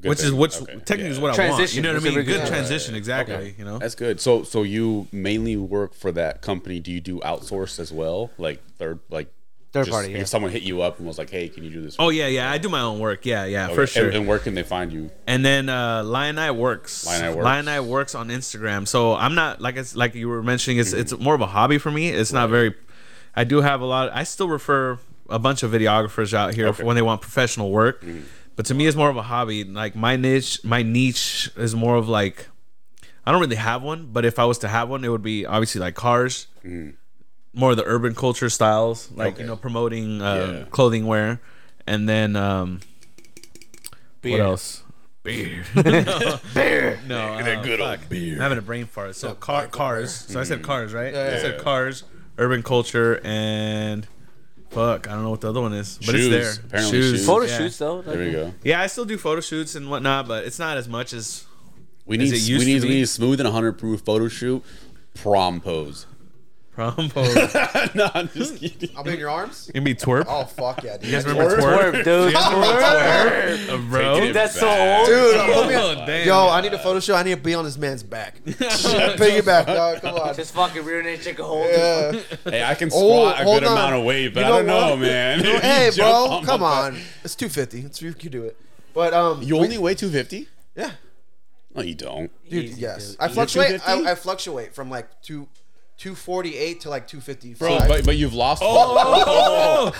[0.00, 0.38] Good which is thing.
[0.38, 1.10] what's Okay, technically yeah.
[1.10, 1.74] is what I want.
[1.74, 2.14] You know what I mean?
[2.14, 3.54] Good good- transition, exactly.
[3.58, 3.78] You know.
[3.78, 4.20] That's good.
[4.20, 6.80] So, so you mainly work for that company.
[6.80, 9.28] Do you do outsource as well, like third, like
[9.72, 10.24] Third just party, If yeah.
[10.24, 12.50] someone hit you up and was like, "Hey, can you do this?" Oh yeah, yeah.
[12.50, 13.24] I do my own work.
[13.24, 13.74] Yeah, yeah, Okay.
[13.76, 14.06] for sure.
[14.08, 15.12] And, and where can they find you?
[15.28, 17.06] And then uh, Lion Eye works.
[17.06, 17.44] Lion Eye Works.
[17.44, 18.88] Lion Eye works on Instagram.
[18.88, 20.78] So I'm not like it's like you were mentioning.
[20.78, 21.00] It's Mm-hmm.
[21.00, 22.08] it's more of a hobby for me.
[22.08, 22.74] It's not very.
[23.36, 24.10] I do have a lot.
[24.12, 26.78] I still refer a bunch of videographers out here Okay.
[26.78, 26.86] Mm-hmm.
[26.86, 28.04] when they want professional work.
[28.56, 29.64] But to me, it's more of a hobby.
[29.64, 32.48] Like my niche, my niche is more of like.
[33.26, 35.46] I don't really have one, but if I was to have one, it would be
[35.46, 36.46] obviously like cars,
[37.52, 39.34] more of the urban culture styles, like.
[39.34, 39.42] Okay.
[39.42, 40.64] you know promoting uh, Yeah.
[40.70, 41.40] clothing wear,
[41.86, 42.80] and then um,
[44.22, 44.38] Beer.
[44.38, 44.82] what else?
[45.22, 45.64] Beer.
[45.76, 46.98] no, Beer.
[47.06, 48.08] no uh, good old fuck.
[48.08, 48.36] beer.
[48.36, 49.14] I'm having a brain fart.
[49.16, 50.12] So car, cars.
[50.14, 51.12] So I said cars, right?
[51.12, 51.62] Yeah, I said yeah.
[51.62, 52.04] cars,
[52.38, 54.06] urban culture, and
[54.70, 56.26] fuck, I don't know what the other one is, but Shoes.
[56.26, 56.64] it's there.
[56.66, 57.26] Apparently shoes.
[57.26, 57.58] Photo yeah.
[57.58, 58.02] shoots though.
[58.02, 58.54] There we go.
[58.62, 61.44] Yeah, I still do photo shoots and whatnot, but it's not as much as
[62.06, 62.88] We As need it we used to need be.
[62.88, 64.62] we need a smooth and 100 proof photo shoot.
[65.14, 66.06] Prom pose.
[66.80, 67.34] Prom pose.
[67.94, 68.90] no, I'm just kidding.
[68.96, 69.66] I'll be in your arms.
[69.68, 70.24] You can be twerp.
[70.28, 71.06] Oh fuck yeah, dude.
[71.06, 71.92] You guys remember Twerp?
[71.92, 71.92] twerp?
[71.92, 72.34] Twerp, dude.
[72.34, 74.14] Twerp, uh, bro.
[74.14, 75.06] Taking it That's so old.
[75.06, 76.06] Dude, put me Oh, on.
[76.06, 76.26] damn.
[76.26, 77.14] Yo, I need a photo shoot.
[77.14, 78.40] I need to be on this man's back.
[78.44, 80.00] Piggyback, dog.
[80.00, 80.34] Come on.
[80.34, 81.64] Just fucking rear naked chicken hole.
[81.66, 82.12] Yeah.
[82.44, 82.98] Hey, I can Oh,
[83.32, 83.72] squat a good on.
[83.72, 85.00] amount of weight, but You I don't know, what?
[85.00, 85.40] man.
[85.40, 86.94] Hey, bro, on come on.
[86.94, 87.02] back.
[87.24, 87.86] It's 250.
[87.86, 88.56] It's you can do it.
[88.94, 90.48] But um, You only weigh 250?
[90.76, 90.92] yeah,
[91.74, 92.30] No, you don't.
[92.48, 92.64] dude.
[92.64, 93.16] Easy, yes, dude.
[93.20, 93.80] I fluctuate.
[93.88, 95.46] I, I fluctuate from like two,
[96.00, 97.58] 248 to like 255.
[97.58, 98.62] Bro, but, but you've lost.
[98.64, 99.92] Oh,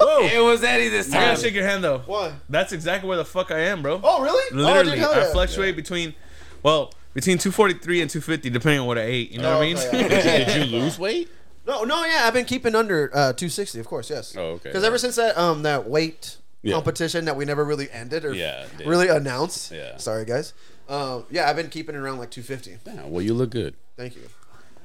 [0.20, 1.28] It was Eddie this I time.
[1.30, 1.98] gotta shake your hand though.
[2.00, 2.32] What?
[2.48, 4.00] That's exactly where the fuck I am, bro.
[4.02, 4.54] Oh, really?
[4.56, 5.32] Literally, oh, dude, hell I yeah.
[5.32, 6.14] fluctuate between,
[6.62, 9.30] well, between 243 and 250, depending on what I ate.
[9.30, 9.76] You know Oh, what I mean?
[9.78, 10.54] okay, yeah.
[10.54, 11.28] Did you lose weight?
[11.66, 14.34] No, no, yeah, I've been keeping under uh, 260, of course, yes.
[14.36, 14.68] Oh, okay.
[14.70, 16.74] Because ever since that um that weight Yeah.
[16.74, 18.86] competition that we never really ended or Yeah, it did.
[18.86, 19.72] really announced.
[19.72, 19.96] Yeah.
[19.98, 20.52] Sorry, guys.
[20.88, 22.78] Um, yeah, I've been keeping it around like 250.
[22.86, 23.74] Yeah, well, you look good.
[23.96, 24.22] Thank you.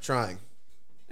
[0.02, 0.38] Trying.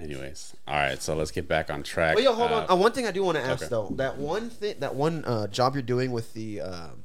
[0.02, 2.16] Anyways, all right, so let's get back on track.
[2.16, 2.64] Well, yo, hold on.
[2.64, 3.70] Uh, Uh, one thing I do want to ask okay.
[3.70, 7.04] though, that one thing, that one uh, job you're doing with the um,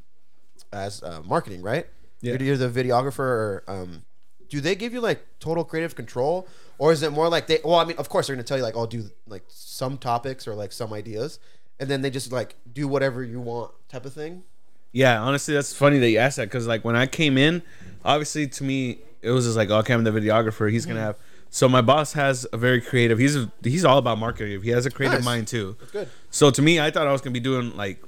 [0.73, 1.85] as uh, marketing, right?
[2.21, 2.33] Yeah.
[2.33, 3.19] You're, you're the videographer.
[3.19, 4.03] Or, um,
[4.49, 6.47] do they give you like total creative control,
[6.79, 7.59] or is it more like they?
[7.63, 10.47] Well, I mean, of course they're gonna tell you like, oh, do like some topics
[10.47, 11.39] or like some ideas,
[11.79, 14.43] and then they just like do whatever you want type of thing.
[14.91, 17.61] Yeah, honestly, that's funny that you asked that because like when I came in,
[18.03, 20.71] obviously to me, it was just like, okay, I'm the videographer.
[20.71, 21.17] He's gonna have.
[21.49, 23.17] So my boss has a very creative.
[23.19, 24.61] He's a, he's all about marketing.
[24.61, 25.25] He has a creative Nice.
[25.25, 25.75] mind too.
[25.79, 26.09] That's good.
[26.29, 28.03] So to me, I thought I was gonna be doing like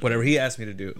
[0.00, 0.94] whatever he asked me to do.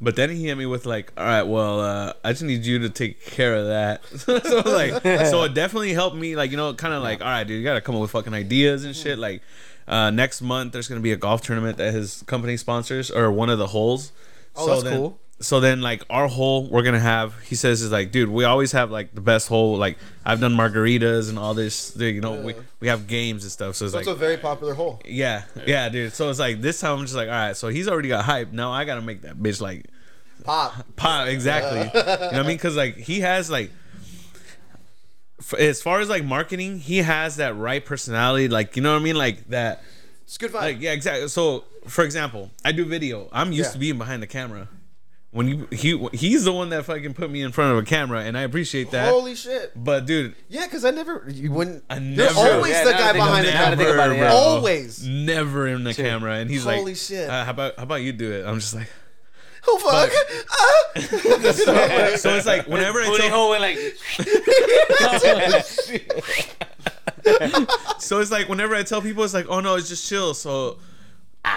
[0.00, 2.80] But then he hit me with like, all right, well, uh, I just need you
[2.80, 4.04] to take care of that.
[4.16, 4.34] so
[4.66, 7.58] like, so it definitely helped me, like, you know, kind of like, all right, dude,
[7.58, 9.18] you gotta come up with fucking ideas and shit.
[9.18, 9.42] Like,
[9.86, 13.48] uh, next month there's gonna be a golf tournament that his company sponsors or one
[13.48, 14.12] of the holes.
[14.56, 15.18] Oh, that's then, cool.
[15.42, 17.38] So then, like our hole, we're gonna have.
[17.42, 19.76] He says is like, dude, we always have like the best hole.
[19.76, 21.94] Like I've done margaritas and all this.
[21.96, 23.74] You know, we we have games and stuff.
[23.76, 25.00] So it's That's like, a very popular hole.
[25.04, 26.12] yeah, yeah, dude.
[26.12, 27.56] So it's like this time I'm just like, all right.
[27.56, 28.52] So he's already got hype.
[28.52, 29.86] Now I gotta make that bitch like
[30.44, 30.72] Pop.
[30.96, 31.28] pop.
[31.28, 31.80] Exactly.
[31.80, 32.56] you know what I mean?
[32.56, 33.70] Because like he has like,
[35.40, 38.48] f- as far as like marketing, he has that right personality.
[38.48, 39.16] Like you know what I mean?
[39.16, 39.82] Like that.
[40.24, 40.60] It's good vibe.
[40.60, 41.28] Like yeah, exactly.
[41.28, 43.28] So for example, I do video.
[43.32, 43.72] I'm used Yeah.
[43.72, 44.68] to being behind the camera.
[45.32, 48.20] When you he he's the one that fucking put me in front of a camera,
[48.20, 49.08] and I appreciate that.
[49.10, 49.72] Holy shit.
[49.74, 51.24] but dude, Yeah, because I never.
[51.26, 51.82] You wouldn't.
[51.88, 53.76] I You're never- always Yeah, the guy behind the I'm- now I camera.
[53.84, 54.30] think about it, yeah.
[54.32, 55.02] Always.
[55.06, 56.04] never in the True.
[56.04, 57.30] camera, and he's Holy like, shit.
[57.30, 58.44] uh, how about how about you do it?
[58.46, 58.90] I'm just like.
[59.66, 60.10] Oh fuck.
[60.50, 60.68] Ah.
[62.16, 63.78] So it's like whenever I Booty tell, hole went like.
[67.98, 70.34] so it's like whenever I tell people, it's like, oh no, it's just chill.
[70.34, 70.78] So,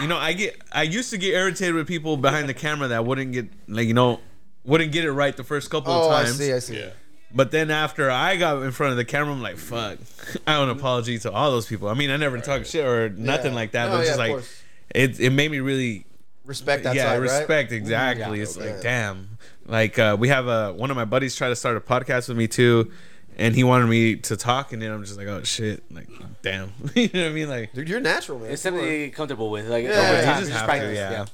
[0.02, 3.06] you know, I get, I used to get irritated with people behind the camera that
[3.06, 4.20] wouldn't get, like, you know,
[4.64, 6.38] wouldn't get it right the first couple oh, of I times.
[6.38, 6.52] see.
[6.54, 6.80] I see.
[6.80, 6.90] Yeah.
[7.34, 9.98] But then after I got in front of the camera, I'm like, fuck.
[10.48, 11.88] I owe an apology to all those people.
[11.90, 13.56] I mean, I never talk shit or nothing Yeah.
[13.56, 14.64] like that, No, but it's yeah, just of like, course.
[14.94, 16.06] it, it made me really
[16.46, 17.22] Respect that yeah, side, right?
[17.22, 18.38] respect exactly.
[18.38, 18.44] Yeah.
[18.44, 18.74] it's Okay.
[18.74, 19.38] like damn.
[19.66, 22.38] Like uh, we have a one of my buddies try to start a podcast with
[22.38, 22.92] me too,
[23.38, 26.08] and he wanted me to talk, and then I'm just like, oh shit, like
[26.42, 26.72] damn.
[26.96, 27.50] you know what I mean?
[27.50, 28.52] Like Dude, you're natural, man.
[28.52, 29.68] It's something you get comfortable with.
[29.68, 30.90] Like Yeah, over you just just practice.
[30.90, 31.12] to, yeah.
[31.12, 31.26] yeah.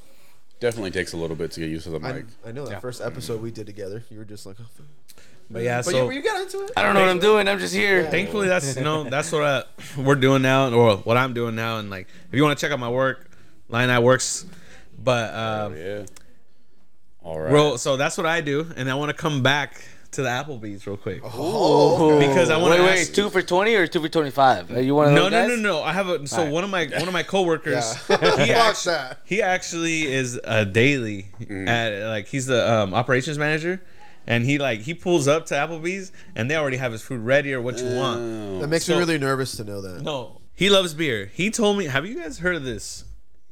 [0.59, 2.25] Definitely takes a little bit to get used to the I, mic.
[2.45, 2.79] I know that Yeah.
[2.79, 4.03] first episode we did together.
[4.09, 4.83] You were just like, oh.
[5.49, 6.71] But yeah, but so you, you got into it.
[6.77, 7.47] I don't know what I'm doing.
[7.49, 8.05] I'm just here.
[8.09, 9.63] thankfully that's you know that's what I,
[9.97, 11.79] we're doing now, or what I'm doing now.
[11.79, 13.29] And like, if you want to check out my work,
[13.67, 14.45] Lion Eye Works.
[14.97, 16.05] But um, yeah.
[17.23, 17.51] All right.
[17.51, 20.85] Well, so that's what I do, and I want to come back to the Applebee's
[20.85, 21.21] real quick.
[21.23, 22.19] Oh.
[22.19, 24.69] Because I wanna wait, wait, ask- two for twenty or two for twenty five?
[24.71, 25.49] Are you one of No, those no, guys?
[25.49, 25.83] no, no.
[25.83, 26.53] I have a so Alright.
[26.53, 27.95] one of my one of my coworkers.
[28.09, 28.17] Yeah.
[28.17, 29.19] he, Fuck act- that.
[29.23, 33.81] he actually is a daily at like he's the um, operations manager,
[34.27, 37.53] and he like he pulls up to Applebee's and they already have his food ready
[37.53, 38.59] or what you want.
[38.61, 40.01] That makes So- me really nervous to know that.
[40.01, 41.31] No, he loves beer.
[41.33, 41.85] He told me.
[41.85, 43.05] Have you guys heard of this?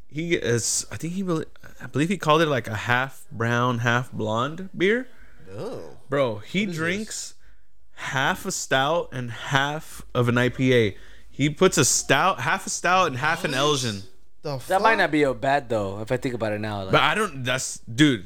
[0.08, 0.86] He is.
[0.92, 1.24] I think he.
[1.24, 1.46] bel-
[1.82, 5.08] I believe he called it like a half brown, half blonde beer.
[5.56, 5.98] No.
[6.10, 7.36] Bro, he drinks
[7.94, 10.96] half a stout and half of an IPA.
[11.30, 14.02] He puts a stout, half a stout, and half an Elgin.
[14.42, 14.82] The That fuck?
[14.82, 16.84] might not be a bad though, if I think about it now.
[16.84, 17.44] Like, But I don't.
[17.44, 18.26] That's dude.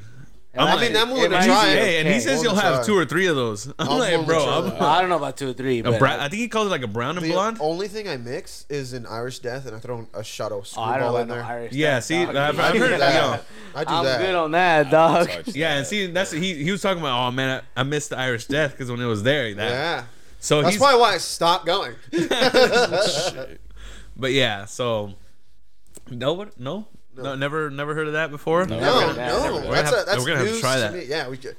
[0.55, 2.41] I'm I like, mean, I'm willing it to might try be hey, and he says
[2.41, 3.67] Willing you'll have two or three of those.
[3.79, 4.81] I'm I'm like, bro, I'm.
[4.83, 6.69] I don't know about two or three, a but bra- I think he calls it
[6.69, 7.57] like a brown and The blonde.
[7.59, 10.81] only thing I mix is an Irish Death, and I throw a shot of oh,
[10.81, 11.43] I don't screwball in there.
[11.43, 11.73] Irish.
[11.73, 12.35] Yeah, Death, see, dog.
[12.35, 12.99] I've, I I've heard that.
[12.99, 13.43] that.
[13.75, 14.19] I do I'm that.
[14.21, 15.29] good on that, dog.
[15.47, 16.63] Yeah, and see, that's he.
[16.63, 17.27] He was talking about.
[17.27, 19.69] Oh man, I, I missed the Irish death because when it was there, that.
[19.71, 20.03] yeah.
[20.39, 21.95] So That's probably why I stopped going.
[24.15, 25.13] But yeah, so.
[26.11, 26.59] No, what?
[27.15, 28.65] No, no, never, never heard of that before.
[28.65, 28.79] No.
[28.79, 29.53] No, Never, no, never.
[29.53, 30.93] We're gonna that's have- a, that's we're gonna have to news try to that.
[30.93, 31.05] me.
[31.05, 31.55] Yeah, we could.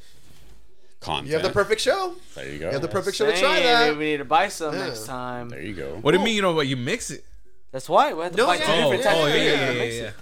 [1.01, 1.27] Content.
[1.29, 2.15] You have the perfect show.
[2.35, 2.67] There you go.
[2.67, 3.87] You have the perfect show Saying, to try that.
[3.89, 4.87] Maybe we need to buy some Yeah.
[4.87, 5.51] next time.
[5.51, 5.99] There you go.
[6.01, 6.35] What do you mean?
[6.35, 6.67] You know what?
[6.67, 7.25] You mix it.
[7.73, 9.27] That's why we have to No, buy yeah, two yeah, Oh, different yeah, types oh
[9.27, 9.55] of yeah, beer.
[9.55, 10.03] yeah, yeah, Mix yeah.
[10.05, 10.15] it.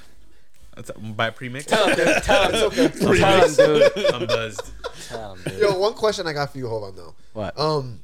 [0.74, 1.66] That's a, by premix.
[1.66, 2.22] Tell him, dude.
[2.24, 2.90] Tell him.
[3.18, 3.54] Tell him,
[3.94, 4.14] dude.
[4.14, 4.72] I'm buzzed.
[5.08, 5.60] Tell him, dude.
[5.60, 6.66] Yo, one question I got for you.
[6.68, 7.14] Hold on though.
[7.34, 7.58] What?
[7.58, 8.00] Um,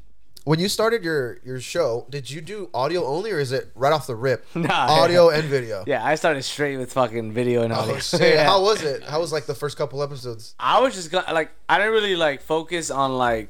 [0.49, 3.93] when you started your your show, did you do audio only, or is it right
[3.93, 4.47] off the rip?
[4.55, 4.87] Nah.
[5.03, 5.85] audio and video.
[5.93, 7.97] Yeah, I started straight with fucking video and audio.
[7.97, 8.19] Oh!
[8.21, 8.45] Yeah.
[8.47, 9.03] How was it?
[9.05, 10.55] How was like the first couple episodes?
[10.59, 13.49] I was just gonna, like I didn't really like focus on like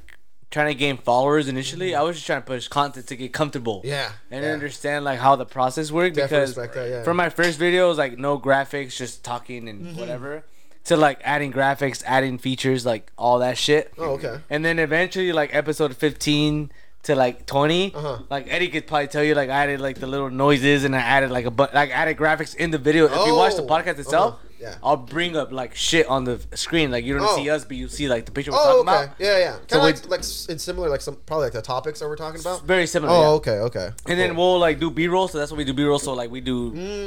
[0.51, 1.95] trying to gain followers initially.
[1.95, 3.83] I was just trying to push content to get comfortable.
[3.85, 4.11] Yeah.
[4.33, 4.51] And yeah.
[4.53, 6.89] understand like how the process worked Definitely because respect that.
[6.91, 7.03] Yeah.
[7.05, 10.01] from my first video it was like no graphics, just talking and Mm-hmm.
[10.01, 10.43] whatever.
[10.91, 13.93] To like adding graphics, adding features, like all that shit.
[13.99, 14.37] oh okay.
[14.51, 16.73] And then eventually like episode fifteen
[17.09, 18.19] to like 20 Uh-huh.
[18.31, 21.01] like Eddie could probably tell you like I added like the little noises and I
[21.01, 23.07] added like a but like added graphics in the video.
[23.07, 24.75] If you watch the Oh, podcast itself, uh-huh, yeah.
[24.83, 26.91] I'll bring up like shit on the screen.
[26.91, 27.37] Like you don't Oh.
[27.37, 29.05] see us, but you see like the picture we're Oh talking okay.
[29.05, 29.15] about.
[29.27, 29.53] Yeah yeah.
[29.53, 32.09] Kind So of we- like like it's similar like some probably like the topics that
[32.11, 32.63] we're talking about.
[32.75, 33.13] Very similar.
[33.13, 33.39] Oh yeah.
[33.41, 33.89] okay okay.
[34.11, 35.99] And then we'll like do B roll, so that's what we do B roll.
[35.99, 36.57] So like we do,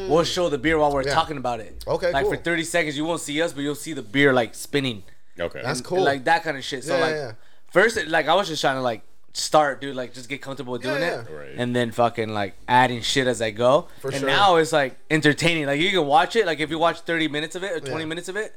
[0.10, 1.14] we'll show the beer while we're Mm.
[1.14, 1.20] Yeah.
[1.22, 1.84] talking about it.
[1.96, 2.34] Okay, Like cool.
[2.36, 5.04] for thirty seconds, you won't see us, but you'll see the beer like spinning.
[5.40, 5.62] Okay.
[5.64, 6.04] That's And, cool.
[6.12, 6.84] Like that kind of shit.
[6.84, 7.32] So Yeah, like, yeah, yeah.
[7.78, 9.02] first, like I was just trying to like
[9.34, 9.96] start, dude.
[9.96, 11.22] Like just get comfortable with doing yeah.
[11.22, 11.56] it, Right.
[11.58, 13.88] and then fucking like adding shit as I go.
[14.00, 14.28] For and sure.
[14.28, 15.65] now it's like entertaining.
[15.65, 16.46] Like you can watch it.
[16.46, 18.06] Like if you watch thirty minutes of it or twenty Yeah.
[18.08, 18.56] minutes of it,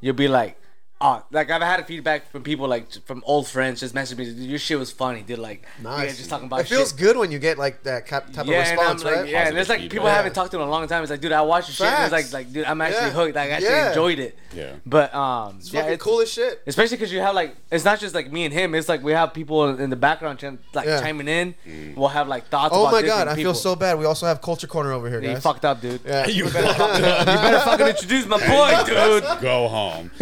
[0.00, 0.56] you'll be like.
[1.00, 4.36] Uh, like I've had feedback from people like from old friends just messaging me, "Dude,
[4.38, 5.38] your shit was funny, dude.
[5.38, 6.16] Like, you guys Nice.
[6.18, 8.70] just talking about it feels good when you get like that cap- type yeah, of
[8.78, 9.28] response, and like, right?
[9.30, 11.02] yeah, and there's like Positive people I haven't talked to in a long time.
[11.02, 12.00] It's like, dude, I watched your shit.
[12.00, 13.10] It's like, like, dude, I'm actually Yeah.
[13.12, 13.34] hooked.
[13.34, 13.88] Like, I actually Yeah.
[13.88, 14.38] enjoyed it.
[14.54, 14.72] Yeah.
[14.84, 16.62] But um, It's yeah, fucking it's cool as shit.
[16.66, 18.74] Especially because you have like, it's not just like me and him.
[18.74, 21.00] It's like we have people in the background ch- like Yeah.
[21.00, 21.54] chiming in.
[21.96, 22.74] We'll have like thoughts.
[22.76, 23.52] Oh about my god, I people.
[23.52, 23.98] feel so bad.
[23.98, 26.00] We also have Culture Corner over here, Yeah, you fucked up, dude.
[26.04, 26.26] Yeah.
[26.30, 29.40] You You better fucking introduce my boy, dude.
[29.40, 30.10] go home.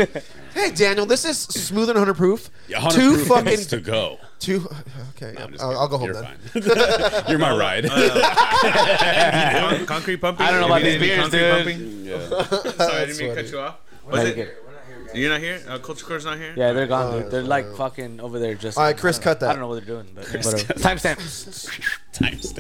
[0.55, 2.51] Hey Daniel, this is smooth and hundred proof.
[2.71, 4.19] 100 two proof fucking to go.
[4.39, 4.69] two.
[5.17, 5.79] Okay, I'm just I'll.
[5.79, 6.37] I'll go home You're then.
[6.63, 7.23] fine.
[7.29, 7.85] You're my ride.
[7.89, 10.47] Con- concrete pumping.
[10.47, 11.55] I don't know about these need beers, concrete dude.
[11.55, 12.05] pumping.
[12.05, 12.19] yeah.
[12.73, 13.77] Sorry, I didn't That's mean to cut you off.
[14.07, 14.39] Was it?
[14.39, 14.65] it.
[15.15, 15.61] You're not here.
[15.67, 16.53] Uh, Culture Core's not here.
[16.57, 17.31] Yeah, they're gone, Oh, dude.
[17.31, 18.77] They're like fucking over there just.
[18.77, 19.51] All right, Chris, cut that.
[19.51, 20.75] I don't know what they're doing, but Chris, whatever.
[20.75, 21.19] cut Timestamp.
[22.13, 22.53] Times.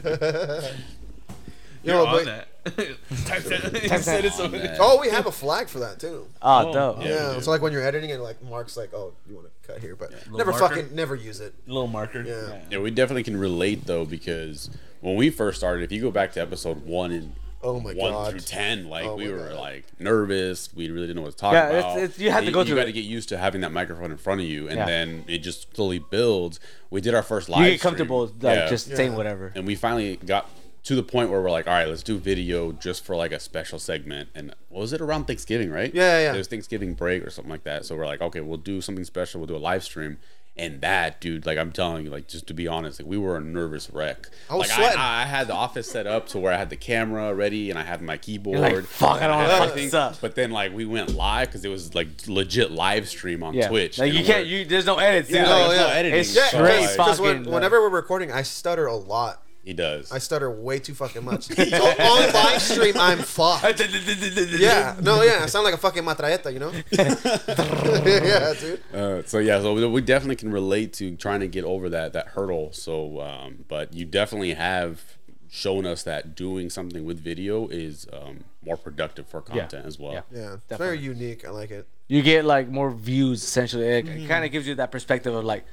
[1.82, 2.48] You You're know, on but- that.
[2.64, 3.80] Type that.
[3.82, 4.78] You said it so On many that.
[4.80, 6.26] Oh, we have a flag for that too.
[6.42, 7.02] Ah, oh, dope.
[7.02, 7.08] Yeah.
[7.08, 7.40] Yeah, we do.
[7.42, 9.96] so like when you're editing and like Mark's like, oh, you want to cut here,
[9.96, 10.68] but never marker.
[10.76, 11.54] fucking never use it.
[11.66, 12.22] Little marker.
[12.22, 12.60] Yeah.
[12.70, 16.32] Yeah, we definitely can relate though because when we first started, if you go back
[16.32, 18.30] to episode one and Oh my one God.
[18.30, 19.56] through ten, like Oh we were God.
[19.58, 20.72] like nervous.
[20.74, 21.98] We really didn't know what to talk Yeah, about.
[21.98, 23.72] it's- you had to And go You through got to get used to having that
[23.72, 24.86] microphone in front of you, and Yeah.
[24.86, 26.60] then it just slowly builds.
[26.90, 27.64] We did our first live.
[27.64, 27.90] You get stream.
[27.90, 28.68] comfortable, like Yeah.
[28.68, 29.50] just saying whatever.
[29.56, 30.48] and we finally got
[30.84, 33.40] to the point where we're like, all right, let's do video just for like a
[33.40, 34.28] special segment.
[34.34, 35.92] And what was it around Thanksgiving, right?
[35.94, 36.34] Yeah, yeah, yeah.
[36.34, 37.84] It was Thanksgiving break or something like that.
[37.84, 39.40] So we're like, okay, we'll do something special.
[39.40, 40.18] We'll do a live stream.
[40.60, 43.36] And that, dude, like I'm telling you, like just to be honest, like we were
[43.36, 44.26] a nervous wreck.
[44.50, 44.98] I was like sweating.
[44.98, 47.78] I, I had the office set up to where I had the camera ready and
[47.78, 48.58] I had my keyboard.
[48.58, 50.20] like, "Fuck, I don't wanna and fuck everything." up.
[50.20, 53.68] But then like we went live because it was like legit live stream on Yeah.
[53.68, 53.98] Twitch.
[54.00, 54.46] Like you can't.
[54.46, 55.30] You there's no edits.
[55.30, 55.48] Yeah, dude.
[55.48, 55.94] like, Oh, no yeah.
[55.94, 56.18] editing.
[56.18, 59.40] It's so, straight like, fuck- Because when, whenever we're recording, I stutter a lot.
[59.68, 60.10] He does.
[60.10, 61.44] I stutter way too fucking much.
[61.44, 61.54] so
[62.12, 63.80] on live stream, I'm fucked.
[64.68, 66.72] Yeah, no, yeah, I sound like a fucking matraeta, you know?
[66.92, 68.82] yeah, dude.
[68.94, 72.12] Uh, so yeah, so we, we definitely can relate to trying to get over that
[72.12, 72.72] that hurdle.
[72.72, 75.02] So, um, but you definitely have
[75.50, 80.12] shown us that doing something with video is um, more productive for content as well.
[80.12, 80.20] Yeah.
[80.32, 80.96] Yeah, it's Definitely.
[80.96, 81.46] very unique.
[81.46, 81.86] I like it.
[82.06, 83.86] you get like more views essentially.
[83.86, 84.26] It, Mm-hmm.
[84.28, 85.64] kind of gives you that perspective of like,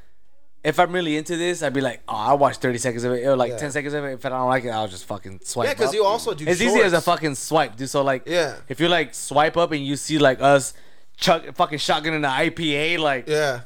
[0.65, 3.23] if I'm really into this, I'd be like, oh, I'll watch 30 seconds of it
[3.23, 3.57] or like Yeah.
[3.57, 4.13] 10 seconds of it.
[4.13, 5.67] If I don't like it, I'll just fucking swipe.
[5.67, 6.45] Yeah, because you also do.
[6.47, 7.87] It's easy as a fucking swipe, dude.
[7.87, 8.55] So like, Yeah.
[8.67, 10.73] if you like swipe up and you see like us,
[11.17, 13.61] chuck fucking shotgun in the IPA, like, Yeah,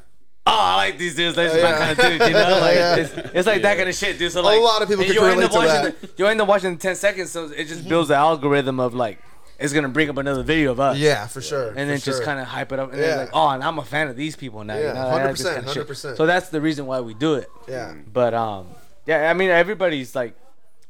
[0.46, 1.36] oh, I like these dudes.
[1.36, 1.62] That's Yeah.
[1.62, 2.60] my kind of dude, you know?
[2.60, 2.96] Like, Yeah.
[2.96, 4.30] it's, it's like that kind of shit, dude.
[4.30, 6.00] So like, a lot of people can you end relate up to watching that.
[6.02, 7.88] The, you end up watching the 10 seconds, so it just mm-hmm.
[7.88, 9.18] builds the algorithm of like,
[9.60, 10.96] it's gonna bring up another video of us.
[10.98, 11.68] yeah, for sure.
[11.68, 13.06] and then just kind of hype it up, and Yeah.
[13.08, 14.74] then like, oh, and I'm a fan of these people now.
[14.76, 15.08] Yeah, you know?
[15.16, 15.86] and that's 100%, this kinda shit.
[15.88, 16.16] 100%.
[16.16, 17.48] So that's the reason why we do it.
[17.68, 18.68] yeah, But um,
[19.06, 20.34] yeah, I mean, everybody's like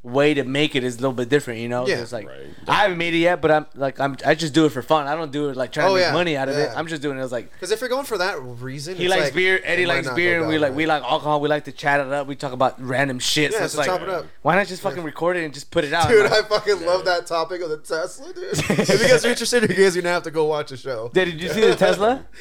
[0.03, 1.87] way to make it is a little bit different, you know.
[1.87, 2.01] Yeah.
[2.01, 2.47] it's like Right.
[2.67, 5.07] I haven't made it yet, but I'm like I'm I just do it for fun.
[5.07, 6.71] I don't do it like trying Oh, to make yeah, money out of it.
[6.75, 9.11] I'm just doing it as like because if you're going for that reason, he it's
[9.11, 10.77] likes like, beer, Eddie likes beer, and we like right.
[10.77, 11.41] we like alcohol.
[11.43, 12.27] We like to chat it up.
[12.27, 13.53] We talk about random shit.
[13.53, 14.27] Yeah, so it's so like, chop it up.
[14.41, 16.09] why not just fucking record it and just put it out?
[16.09, 18.45] Dude, I'm I fucking love that topic of the Tesla, dude.
[18.53, 21.11] if you guys are interested, you guys are gonna have to go watch the show.
[21.13, 22.25] Did you see the Tesla?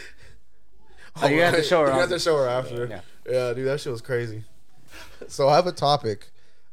[1.22, 1.88] Oh, you have to show her.
[1.88, 2.16] You have after.
[2.16, 2.86] to show her after.
[2.86, 3.02] Yeah.
[3.30, 3.54] Yeah.
[3.54, 4.44] dude, that shit was crazy.
[5.28, 6.30] So I have a topic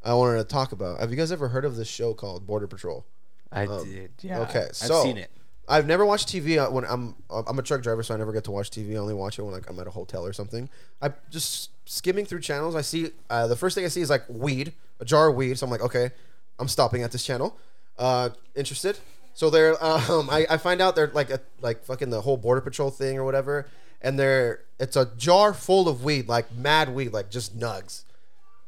[0.06, 1.00] I wanted to talk about.
[1.00, 3.04] Have you guys ever heard of this show called Border Patrol?
[3.50, 4.10] I did.
[4.20, 4.40] Yeah.
[4.40, 5.30] okay, I've so- seen it.
[5.68, 8.44] I've never watched TV uh, when I'm I'm a truck driver, so I never get
[8.44, 8.92] to watch TV.
[8.92, 10.68] I only watch it when like I'm at a hotel or something.
[11.02, 12.76] I just skimming through channels.
[12.76, 15.58] I see uh, the first thing I see is like weed, a jar of weed.
[15.58, 16.10] So I'm like, okay,
[16.60, 17.56] I'm stopping at this channel.
[17.98, 18.98] Uh, interested?
[19.34, 22.60] So they're um, I, I find out they're like a, like fucking the whole border
[22.60, 23.66] patrol thing or whatever,
[24.00, 28.04] and they're it's a jar full of weed, like mad weed, like just nugs.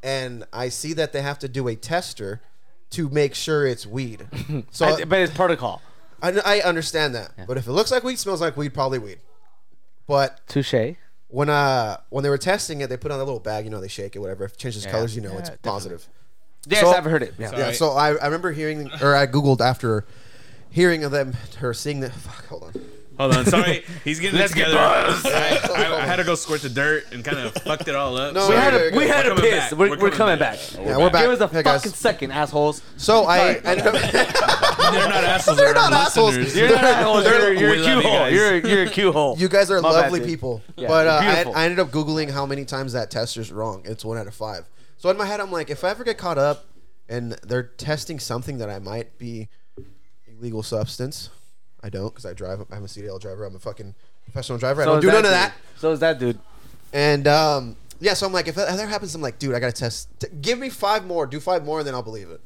[0.03, 2.41] And I see that they have to do a tester
[2.91, 4.27] to make sure it's weed.
[4.71, 5.83] So I, but it's protocol.
[6.23, 9.19] I, I understand that, but if it looks like weed, smells like weed, probably weed.
[10.07, 10.95] But Touche.
[11.29, 13.65] when uh when they were testing it, they put on a little bag.
[13.65, 14.45] You know, they shake it, whatever.
[14.45, 15.71] If it changes colors, you know, Yeah, it's definitely.
[15.71, 16.09] positive.
[16.67, 17.35] Yes, So- I've heard it.
[17.39, 17.57] Yeah.
[17.57, 17.73] Yeah.
[17.73, 20.07] So I, I remember hearing, or I googled after
[20.71, 22.13] hearing of them, her seeing that.
[22.13, 22.73] Fuck, hold on.
[23.19, 23.85] Hold on, sorry.
[24.05, 24.75] He's getting Let's it together.
[24.77, 25.27] buzzed.
[25.27, 28.17] I, I, I had to go squirt the dirt and kind of fucked it all
[28.17, 28.33] up.
[28.35, 29.59] No, We had a we had We're a coming piss.
[29.59, 29.73] back.
[29.73, 30.59] We're, We're we're coming coming back.
[30.59, 30.73] back.
[30.87, 31.23] Yeah, we're back.
[31.25, 31.81] Give us a Hey, guys.
[31.83, 32.81] fucking second, assholes.
[32.97, 33.95] So I ended up.
[34.13, 35.57] They're not assholes.
[35.59, 36.37] They're They're, not our assholes.
[36.37, 36.57] listeners.
[36.57, 37.25] You're not assholes.
[37.25, 38.19] You're, you're We a love cue you hole.
[38.19, 38.33] guys.
[38.35, 39.37] You're you're a cue hole.
[39.39, 40.29] You guys are My bad, lovely dude.
[40.29, 40.63] people.
[40.77, 41.55] Yeah, but uh, I, beautiful.
[41.57, 43.83] I ended up googling how many times that tester's wrong.
[43.85, 44.69] It's one out of five.
[44.97, 46.67] So in my head, I'm like, if I ever get caught up
[47.09, 49.49] and they're testing something that I might be
[50.27, 51.31] illegal substance,
[51.83, 52.65] I don't because I drive.
[52.71, 53.45] I'm a CDL driver.
[53.45, 54.83] I'm a fucking professional driver.
[54.83, 55.55] I don't do none of that.
[55.77, 56.39] So is that dude.
[56.93, 59.73] And um, yeah, so I'm like, if that ever happens, I'm like, dude, I gotta
[59.73, 60.09] test.
[60.21, 61.27] T- give me five more.
[61.27, 62.41] Do five more, and then I'll believe it.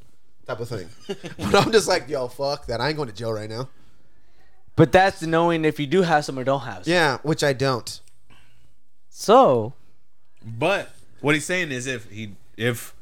[0.46, 0.88] Type of thing.
[1.38, 2.80] but I'm just like, yo, fuck that.
[2.80, 3.68] I ain't going to jail right now.
[4.74, 6.92] But that's knowing if you do have some or don't have some.
[6.92, 8.00] Yeah, which I don't.
[9.10, 9.74] So
[10.44, 10.90] But
[11.20, 12.94] what he's saying is if he if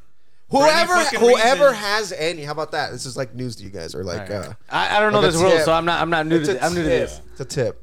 [0.51, 2.91] Whoever whoever reason- has any, how about that?
[2.93, 5.33] This is like news to you guys, or like uh, I, I don't know Like
[5.33, 6.63] this world, so I'm not I'm not new it's to this.
[6.63, 7.21] I'm new to this.
[7.33, 7.83] It's a tip.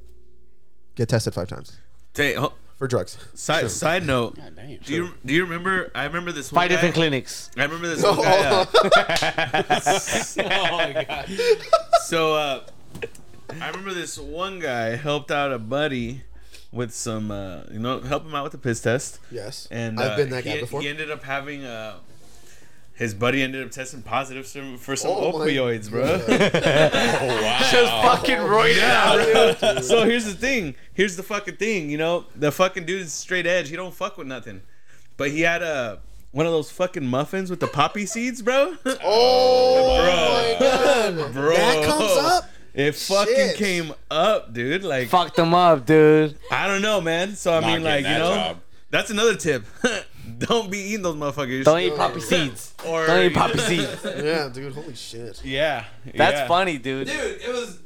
[0.96, 1.78] Get tested five times
[2.14, 3.18] Tay, ho- for drugs.
[3.36, 4.36] side side note.
[4.36, 4.78] God damn.
[4.78, 5.92] Do you do you remember?
[5.96, 7.50] I remember this one Five different clinics.
[7.56, 8.38] I remember this one guy.
[8.38, 8.66] Uh,
[10.40, 11.30] oh my god.
[12.06, 12.64] so uh,
[13.62, 16.24] I remember this one guy helped out a buddy
[16.72, 19.20] with some, uh, you know, help him out with the piss test.
[19.32, 20.82] Yes, And I've uh, been that guy he, before.
[20.82, 21.96] He ended up having uh,
[22.98, 26.04] his buddy ended up testing positive for, for some Oh opioids, bro.
[26.04, 27.60] Oh wow.
[27.72, 29.60] Just fucking roided Yeah, out.
[29.60, 29.82] bro.
[29.82, 30.76] so here's the thing.
[30.94, 31.90] Here's the fucking thing.
[31.90, 33.70] You know, the fucking dude is straight edge.
[33.70, 34.62] He don't fuck with nothing.
[35.16, 36.00] But he had a
[36.32, 38.76] one of those fucking muffins with the poppy seeds, bro.
[39.04, 42.50] Oh my god, bro, that comes up.
[42.74, 43.56] It fucking Shit.
[43.58, 44.84] came up, dude.
[44.84, 46.38] Like Fucked them up, dude.
[46.52, 47.36] I don't know, man.
[47.36, 48.58] So I Not mean, like you know, job.
[48.92, 49.66] that's another tip.
[50.48, 51.64] don't be eating those motherfuckers.
[51.64, 52.74] Don't eat poppy seeds.
[52.86, 54.04] Or Don't eat poppy seeds.
[54.28, 55.42] Yeah, dude, holy shit.
[55.44, 56.48] Yeah, That's yeah.
[56.48, 57.08] funny, dude.
[57.08, 57.80] Dude, it was.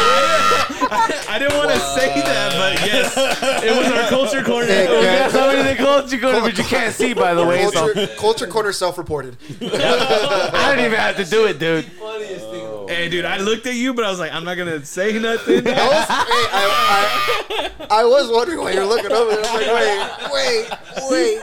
[0.90, 3.16] I I didn't want to say that, but yes,
[3.64, 4.66] it was our culture corner.
[4.66, 7.44] Hey, We got guys, somebody in the culture corner, but you can't see, by the
[7.46, 7.66] way.
[7.66, 9.36] So culture, culture corner self-reported.
[9.62, 11.84] I don't even have to do it, dude.
[11.84, 12.57] Funniest thing.
[12.88, 15.66] Hey, dude, I looked at you, but I was like, I'm not gonna say nothing.
[15.68, 19.44] I was, hey, I, I, I was wondering why you're looking over there.
[19.44, 21.42] I was like, wait, wait, wait.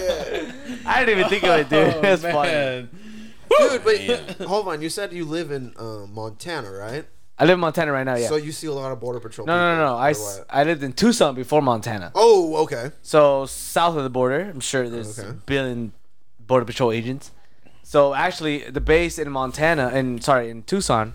[0.00, 0.52] Yeah.
[0.86, 2.02] I didn't even think of it, dude.
[2.02, 2.88] That's funny.
[3.58, 4.80] Dude, but hold on.
[4.82, 7.04] You said you live in uh, Montana, right?
[7.38, 8.16] I live in Montana right now.
[8.16, 8.28] Yeah.
[8.28, 9.46] So you see a lot of border patrol.
[9.46, 9.98] no, no, people, no, no.
[9.98, 10.46] I, or s- what?
[10.50, 12.12] I lived in Tucson before Montana.
[12.14, 12.92] Oh, okay.
[13.02, 15.28] So south of the border, I'm sure there's Okay.
[15.28, 15.92] a billion
[16.38, 17.30] border patrol agents.
[17.92, 21.12] So actually, the base in Montana, and sorry, in Tucson,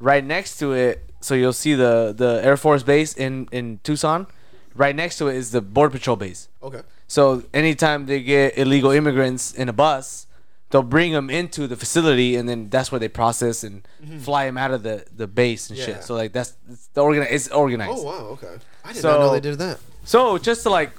[0.00, 1.08] right next to it.
[1.20, 4.26] So you'll see the the Air Force base in in Tucson.
[4.74, 6.48] Right next to it is the border patrol base.
[6.60, 6.82] Okay.
[7.06, 10.26] So anytime they get illegal immigrants in a bus,
[10.70, 14.18] they'll bring them into the facility, and then that's where they process and mm-hmm.
[14.18, 15.86] fly them out of the the base and Yeah.
[15.86, 16.02] shit.
[16.02, 17.92] So like that's it's the organi- It's organized.
[17.94, 18.24] Oh wow.
[18.34, 18.56] Okay.
[18.84, 19.78] I did So- not know they did that.
[20.02, 20.90] So just to like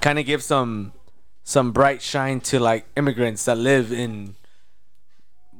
[0.00, 0.90] kind of give some
[1.44, 4.34] some bright shine to like immigrants that live in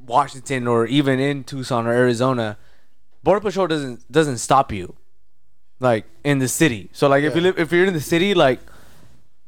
[0.05, 2.57] Washington or even in Tucson or Arizona,
[3.23, 4.95] Border Patrol doesn't doesn't stop you
[5.79, 6.89] like in the city.
[6.93, 8.59] So like if you live if you're in the city like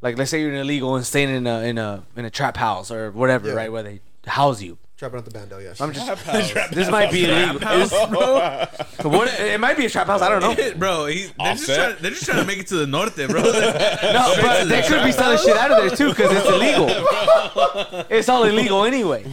[0.02, 2.58] like let's say you're an illegal and staying in a in a in a trap
[2.58, 3.54] house or whatever, Yeah.
[3.56, 4.78] right, where they house you.
[4.98, 5.60] Trapping out the bando.
[5.60, 5.82] Yes.
[5.82, 6.26] I'm just
[6.72, 7.60] this might be illegal.
[7.60, 8.66] House, bro.
[9.10, 10.22] What, it might be a trap house.
[10.22, 10.74] I don't know.
[10.78, 11.76] bro, he, they're, just Offset.
[11.76, 13.42] trying, they're just trying to make it to the norte, bro.
[13.42, 18.06] No, but they could be selling shit out of there too because it's illegal.
[18.10, 19.26] It's all illegal anyway.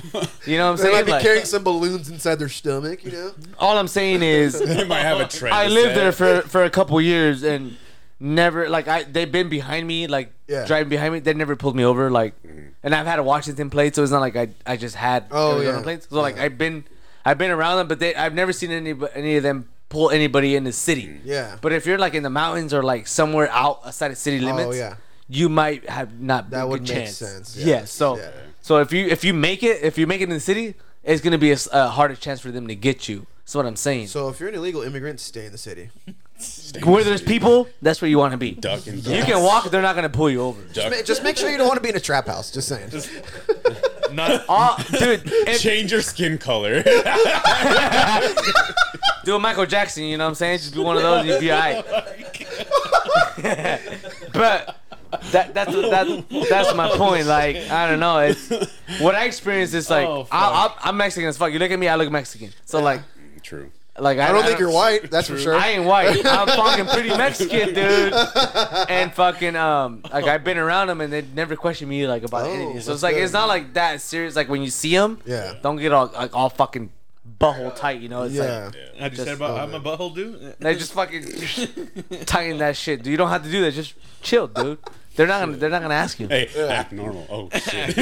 [0.47, 0.79] You know what I'm saying?
[0.79, 0.93] they saying?
[0.95, 3.05] might be Like, carrying some balloons inside their stomach.
[3.05, 3.33] You know.
[3.59, 5.55] all I'm saying is, They might have a trend.
[5.55, 5.95] I to lived set.
[5.95, 7.77] there for for a couple years and
[8.23, 10.65] never like I they've been behind me like Yeah.
[10.67, 11.19] driving behind me.
[11.21, 12.71] They never pulled me over like, mm.
[12.83, 15.57] and I've had a Washington plate, so it's not like I I just had Oh,
[15.57, 15.83] Arizona yeah.
[15.83, 16.07] plates.
[16.09, 16.45] So like Yeah.
[16.45, 16.85] I've been
[17.25, 20.55] I've been around them, but they I've never seen any any of them pull anybody
[20.57, 21.07] in the city.
[21.09, 21.21] Mm.
[21.25, 21.57] Yeah.
[21.61, 24.69] But if you're like in the mountains or like somewhere outside of city oh, limits,
[24.77, 24.95] Oh yeah.
[25.29, 27.17] you might have not That a would make chance.
[27.19, 27.85] sense, Yeah.
[27.85, 28.19] So
[28.61, 31.21] so if you if you make it if you make it in the city, it's
[31.21, 33.27] gonna be a harder chance for them to get you.
[33.45, 34.07] That's what I'm saying.
[34.07, 35.91] So if you're an illegal immigrant, stay in the city.
[36.85, 38.53] where there's people, that's where you want to be.
[38.53, 40.63] Duck and You can walk, they're not gonna pull you over.
[40.73, 40.91] duck.
[40.91, 42.51] Ma- Just make sure you don't want to be in a trap house.
[42.51, 42.91] Just saying.
[44.13, 46.83] Not, Oh, dude, if, Change your skin color.
[49.25, 50.05] do a Michael Jackson.
[50.05, 50.59] You know what I'm saying?
[50.59, 51.27] Just be one of those.
[51.27, 51.85] You'd be oh alright.
[54.33, 54.77] but
[55.33, 57.27] that that's that that's my oh point.
[57.27, 58.19] Like I don't know.
[58.19, 58.49] It's
[59.01, 60.35] what I experienced is like Oh, fuck.
[60.35, 61.53] I, I, I'm Mexican as fuck.
[61.53, 62.51] You look at me, I look Mexican.
[62.65, 63.01] So like
[63.43, 63.71] True.
[63.99, 65.11] Like I, I don't think you're white.
[65.11, 65.55] That's for sure.
[65.55, 66.25] I ain't white.
[66.27, 68.13] I'm fucking pretty Mexican, dude.
[68.89, 72.47] And fucking um, like I've been around them and they never question me like about
[72.47, 72.81] Oh, anything.
[72.81, 73.25] So that's it's like good.
[73.25, 74.35] it's not like that serious.
[74.35, 75.55] Like when you see them, Yeah.
[75.63, 76.91] don't get all like all fucking
[77.39, 78.01] butthole tight.
[78.01, 78.71] You know, it's yeah.
[78.73, 79.83] like how'd you say about I'm a man.
[79.83, 80.57] butthole dude?
[80.61, 81.25] they just fucking
[82.25, 83.03] tighten that shit.
[83.03, 83.73] Dude, you don't have to do that.
[83.75, 84.79] Just chill, dude.
[85.17, 85.59] They're not gonna.
[85.59, 86.29] They're not gonna ask you.
[86.29, 87.27] Hey, act normal.
[87.29, 87.97] Oh shit.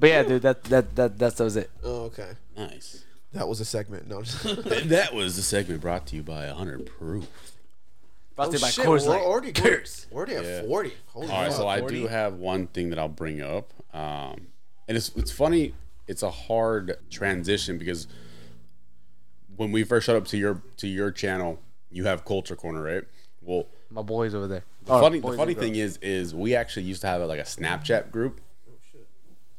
[0.00, 1.70] But yeah, dude, that that that that was it.
[1.84, 2.32] Oh, okay.
[2.56, 3.04] nice.
[3.32, 4.08] That was a segment.
[4.08, 4.22] No.
[4.86, 7.28] That was the segment brought to you by 100 Proof.
[8.34, 10.06] Brought to Oh, you by shit, Coors we're already going- Curse.
[10.10, 10.62] We're already at Yeah.
[10.62, 10.92] 40.
[11.08, 11.56] Holy All right, fuck.
[11.56, 14.48] so I do have one thing that I'll bring up, um,
[14.88, 15.74] and it's it's funny.
[16.08, 18.08] It's a hard transition because
[19.56, 23.04] when we first showed up to your to your channel, you have Culture Corner, right?
[23.42, 24.64] Well, My boys over there.
[24.86, 28.10] the funny the funny thing is is we actually used to have like a Snapchat
[28.10, 28.40] group.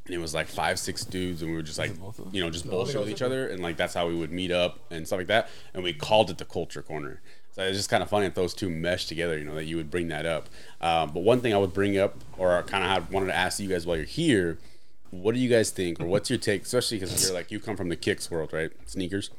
[0.05, 1.91] And it was like five, six dudes, and we were just like,
[2.31, 4.79] you know, just bullshit with each other, and like that's how we would meet up
[4.91, 7.21] and stuff like that, and we called it the Culture Corner.
[7.53, 9.75] So it's just kind of funny that those two mesh together, you know, that you
[9.75, 10.47] would bring that up.
[10.79, 13.59] Um, but one thing I would bring up, or I kind of wanted to ask
[13.59, 14.57] you guys while you're here,
[15.09, 17.75] what do you guys think, or what's your take, especially because you're like you come
[17.75, 18.71] from the kicks world, right?
[18.85, 19.29] Sneakers.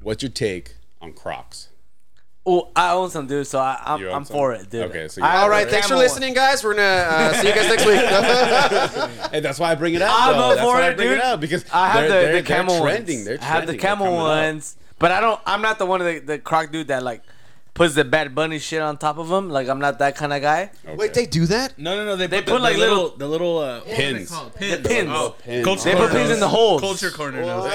[0.00, 1.68] What's your take on Crocs?
[2.44, 3.46] Oh, I own some, dude.
[3.46, 4.34] So I, I'm, You own I'm some?
[4.34, 4.82] for it, dude.
[4.90, 6.64] Okay, so you're I All have right, the thanks for listening, guys.
[6.64, 8.00] We're gonna uh, see you guys next week.
[9.32, 10.10] Hey, that's why I bring it up.
[10.12, 10.40] I'm though.
[10.42, 11.18] up That's for why I it, bring dude.
[11.18, 13.16] it up because I have they're, the, they're, the camel they're trending.
[13.18, 13.26] ones.
[13.26, 13.76] They're I have the trending.
[13.80, 14.26] They're camel coming up.
[14.26, 15.40] ones, but I don't.
[15.46, 17.22] I'm not the one of the, the croc dude that like
[17.74, 19.48] puts the Bad Bunny shit on top of them.
[19.48, 20.70] Like I'm not that kind of guy.
[20.84, 20.96] Okay.
[20.96, 21.78] Wait, they do that?
[21.78, 22.16] No, no, no.
[22.16, 24.30] They, They put, put, the, like, the little- little, the little uh, what are Pins.
[24.30, 24.54] called?
[24.54, 24.86] Pins.
[24.86, 25.08] pins.
[25.10, 25.64] Oh, Pins.
[25.64, 26.80] Culture They put pins in the holes.
[26.80, 27.70] Culture corner knows.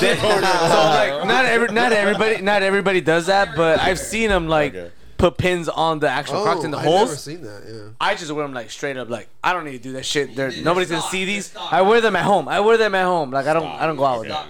[0.00, 4.48] They- so like not every not everybody not everybody does that, but I've seen them
[4.48, 4.90] like Okay.
[5.18, 7.62] put pins on the actual crocs in the Oh, I've never seen that.
[7.68, 7.80] Yeah.
[8.00, 9.10] I just wear them like straight up.
[9.10, 10.34] Like I don't need to do that shit.
[10.36, 11.54] They're, nobody's gonna see these.
[11.56, 12.48] I wear them at home.
[12.48, 13.30] I wear them at home.
[13.30, 14.46] Like I don't I don't go out with them.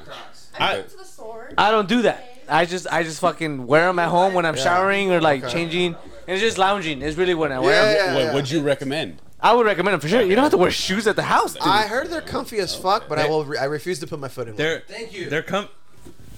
[0.58, 1.50] I I- went to the store.
[1.56, 2.29] I don't do that.
[2.50, 5.52] I just I just fucking wear them at home when I'm showering or like Okay.
[5.52, 5.94] changing.
[5.94, 7.02] And it's just lounging.
[7.02, 8.16] It's really what I wear Yeah, them.
[8.16, 9.18] yeah, What would you recommend?
[9.40, 10.20] I would recommend them for sure.
[10.20, 11.62] You don't have to wear shoes at the house, dude.
[11.62, 13.44] I heard they're comfy as fuck, but I will.
[13.44, 14.54] Re- I refuse to put my foot in.
[14.54, 14.58] one.
[14.58, 15.30] They're Thank you.
[15.30, 15.68] they're com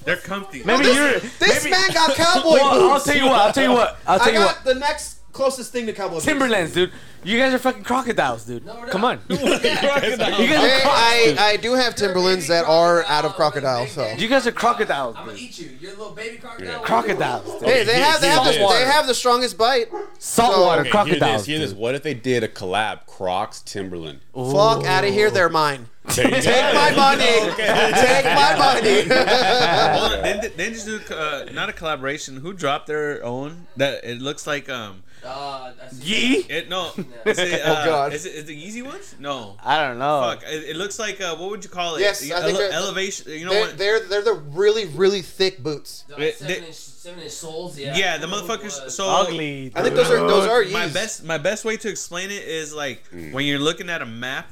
[0.05, 0.63] they're comfy.
[0.65, 1.19] maybe this, you're.
[1.39, 3.05] this maybe, man got cowboy Well, I'll boots.
[3.05, 3.41] tell you what.
[3.41, 3.99] I'll tell you what.
[4.07, 4.65] I'll tell I you got what.
[4.65, 6.25] the next closest thing to cowboy boots.
[6.27, 6.93] Timberlands, dude.
[7.25, 8.67] You guys are fucking crocodiles, dude.
[8.67, 9.21] No, we're Come on.
[9.29, 11.37] You guys are Hey, crocs, I.
[11.39, 13.87] I do have Timberlands that are out of crocodile.
[13.87, 15.43] So You guys are crocodiles, I'm gonna dude.
[15.49, 15.71] eat you.
[15.81, 16.81] You're a little baby crocodile.
[16.81, 17.61] Crocodiles.
[17.61, 17.69] Dude.
[17.69, 19.87] hey, they have they have, the, they have the strongest bite.
[20.19, 21.19] Saltwater Okay, hear this.
[21.19, 21.47] crocodiles.
[21.47, 21.71] Hear this.
[21.71, 21.79] dude.
[21.79, 24.21] What if they did a collab Crocs Timberland?
[24.35, 25.89] Fuck out of here, they're mine.
[26.15, 27.55] There you Take my money.
[27.57, 29.03] Take my money.
[29.99, 32.37] Hold on, didn't they just do uh, not a collaboration?
[32.37, 33.67] Who dropped their own?
[33.77, 36.45] That it looks like um Uh, Yee?
[36.49, 36.91] it no.
[37.27, 38.13] Is it, uh, Oh, God.
[38.13, 39.15] Is it is it the Yeezy ones?
[39.19, 39.57] No.
[39.65, 40.21] I don't know.
[40.23, 40.43] Fuck.
[40.45, 42.01] It, it looks like uh, what would you call it?
[42.01, 43.33] Yes, I think Ele- they're- elevation.
[43.33, 43.79] You know they're, what?
[43.79, 46.05] they're they're the really really thick boots.
[46.09, 47.79] The, like, seven they- inch, seven inch soles.
[47.79, 47.97] Yeah.
[47.97, 48.91] Yeah, the Ooh, motherfuckers.
[48.91, 49.73] So Ugly.
[49.75, 52.75] I think those are those are my best my best way to explain it is
[52.75, 53.03] like
[53.33, 54.51] when you're looking at a map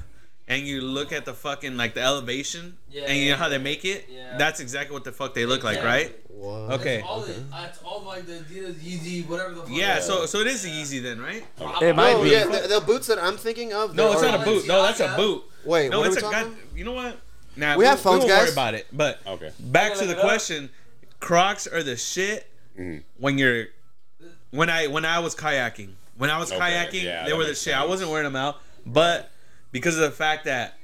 [0.51, 3.57] and you look at the fucking like the elevation Yeah, and you know how they
[3.59, 4.07] make it.
[4.11, 4.37] Yeah.
[4.37, 6.05] That's exactly what the fuck they look like, Exactly.
[6.05, 6.21] right?
[6.29, 6.69] What?
[6.69, 7.01] That's Okay.
[7.03, 9.71] all the, that's all like the Adidas, Yeezy, whatever the fuck.
[9.71, 10.01] Yeah.
[10.01, 11.45] So so it is easy then, right?
[11.81, 12.31] It might Oh be.
[12.31, 13.95] yeah, the, the boots that I'm thinking of.
[13.95, 14.67] No, it's not a boot.
[14.67, 15.43] No, that's a boot.
[15.65, 16.49] Wait, No, what are it's we a talking?
[16.51, 16.59] god.
[16.59, 16.77] about?
[16.79, 17.17] You know what?
[17.57, 18.87] Nah, We have phones, we won't worry about it.
[18.93, 19.51] But Okay.
[19.59, 20.25] back to the Look it up.
[20.25, 20.71] question.
[21.21, 22.47] Crocs are the shit
[22.79, 22.99] Mm-hmm.
[23.19, 23.67] when you're
[24.51, 25.91] when I when I was kayaking.
[26.17, 27.75] When I was Okay, kayaking, yeah, they were the makes shit.
[27.75, 29.31] I wasn't wearing them out, but
[29.73, 30.75] because of the fact that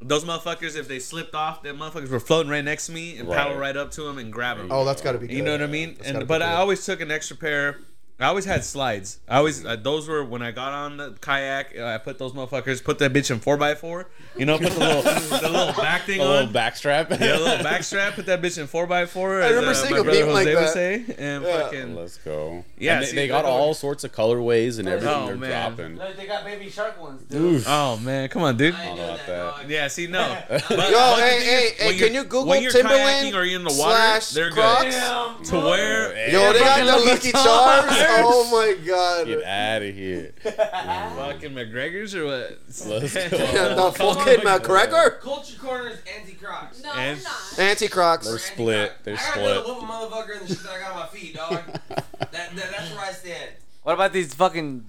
[0.00, 3.28] those motherfuckers, if they slipped off, them motherfuckers were floating right next to me and
[3.28, 3.36] Right.
[3.36, 4.68] paddle right up to them and grab them.
[4.70, 5.26] Oh, that's got to be.
[5.26, 5.36] Good.
[5.36, 5.94] You know what I mean?
[5.98, 7.78] That's And be but I always took an extra pair.
[8.20, 9.18] I always had slides.
[9.28, 11.74] I always uh, those were when I got on the kayak.
[11.78, 14.08] Uh, I put those motherfuckers, put that bitch in four x four.
[14.36, 15.02] You know, put the little
[15.40, 16.28] the little back thing A on.
[16.30, 17.10] little backstrap.
[17.18, 18.14] yeah, a little back strap.
[18.14, 19.42] Put that bitch in four x four.
[19.42, 20.68] I remember seeing a meme like would that.
[20.74, 21.62] say, and Yeah.
[21.62, 22.64] fucking Let's go.
[22.78, 25.36] Yeah, And they, see, they got they're- all sorts of colorways and everything Oh, they're
[25.36, 25.72] man.
[25.74, 25.96] dropping.
[25.96, 27.64] Look, they got baby shark ones, dude.
[27.66, 28.74] oh man, come on, dude.
[28.74, 29.68] I ain't I doing don't that.
[29.70, 30.38] Yeah, see, no.
[30.48, 33.44] But, Yo, but hey, hey, hey, can you're- you Google when you're Timberland kayaking or
[33.44, 33.94] you're in the water?
[34.20, 34.94] slash They're Crocs?
[34.94, 36.30] good to wear.
[36.30, 37.90] Yo, they got the Lucky Lucky Charms.
[38.10, 38.26] Charms.
[38.30, 39.26] Oh my god.
[39.26, 40.32] Get out of here.
[40.42, 42.58] Fucking McGregor's or what?
[42.66, 42.84] Let's
[43.14, 43.28] go.
[43.28, 45.20] the fucking McGregor.
[45.20, 46.82] Culture corner is anti Crocs.
[46.82, 47.58] No, And- we're not.
[47.58, 48.26] Anti Crocs.
[48.28, 48.92] They're split.
[49.04, 49.54] They're I gotta split.
[49.56, 51.50] go to whoop a motherfucker in the shit that I got on my feet, dog.
[51.88, 53.50] that, that, that's where I stand.
[53.82, 54.84] What about these fucking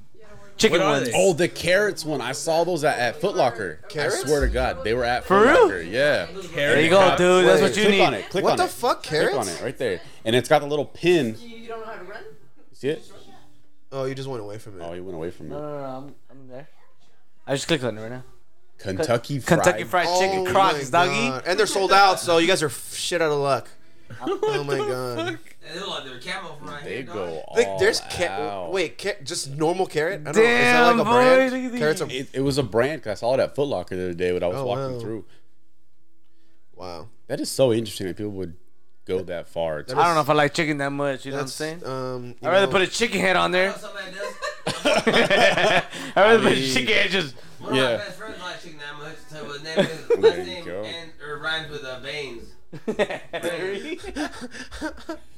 [0.58, 1.08] chicken What are ones?
[1.08, 1.14] they?
[1.16, 2.22] Oh, the carrots one.
[2.22, 3.80] I saw those at, at Foot Locker.
[3.90, 4.24] Carrots?
[4.24, 5.62] I swear to God, they were at For Foot real?
[5.64, 5.82] Locker.
[5.82, 6.28] Yeah.
[6.54, 7.48] There you go, dude.
[7.48, 8.02] That's what you Click need.
[8.02, 8.30] on it.
[8.30, 8.70] Click What on the it.
[8.70, 9.60] fuck, Click on carrots?
[9.62, 11.36] it right there, and it's got the little pin.
[11.40, 12.24] You, you don't know how to run?
[12.82, 13.12] See it?
[13.92, 14.84] Oh, you just went away from it.
[14.84, 15.62] Oh, you went away from No, it.
[15.62, 16.68] no, no, I'm, I'm there.
[17.46, 18.24] I just clicked on it right now.
[18.80, 19.62] Kentucky Fried.
[19.62, 21.28] Kentucky Fried oh Chicken Oh Crocs, my doggy.
[21.30, 21.44] God.
[21.46, 23.70] And they're sold out, so you guys are f- shit out of luck.
[24.20, 25.38] Oh my god.
[25.72, 28.72] They look like they're camo from They go all Like, there's ca- out.
[28.72, 30.22] wait, ca- just normal carrot?
[30.22, 30.50] I don't Damn, know.
[30.50, 31.72] Is that like a boy, brand?
[31.72, 31.80] look.
[31.80, 34.04] Carrots are It, it was a brand 'cause I saw it at Foot Locker the
[34.06, 35.00] other day when I was Oh, walking wow.
[35.00, 35.26] through.
[36.76, 37.08] wow.
[37.28, 38.56] That is so interesting that people would
[39.20, 39.80] go that far.
[39.82, 41.26] It's- I don't know if I like chicken that much.
[41.26, 41.86] You know what I'm saying?
[41.86, 42.36] um.
[42.42, 43.74] I'd rather know, put a chicken head on there.
[43.74, 44.86] something that does?
[46.16, 47.36] I'd rather put a mean- chicken head just.
[47.60, 47.84] One of Yeah.
[47.92, 49.18] my best friends likes chicken that much.
[49.30, 50.84] So his name is There last you name go.
[50.84, 52.48] and or rhymes with uh, Baines.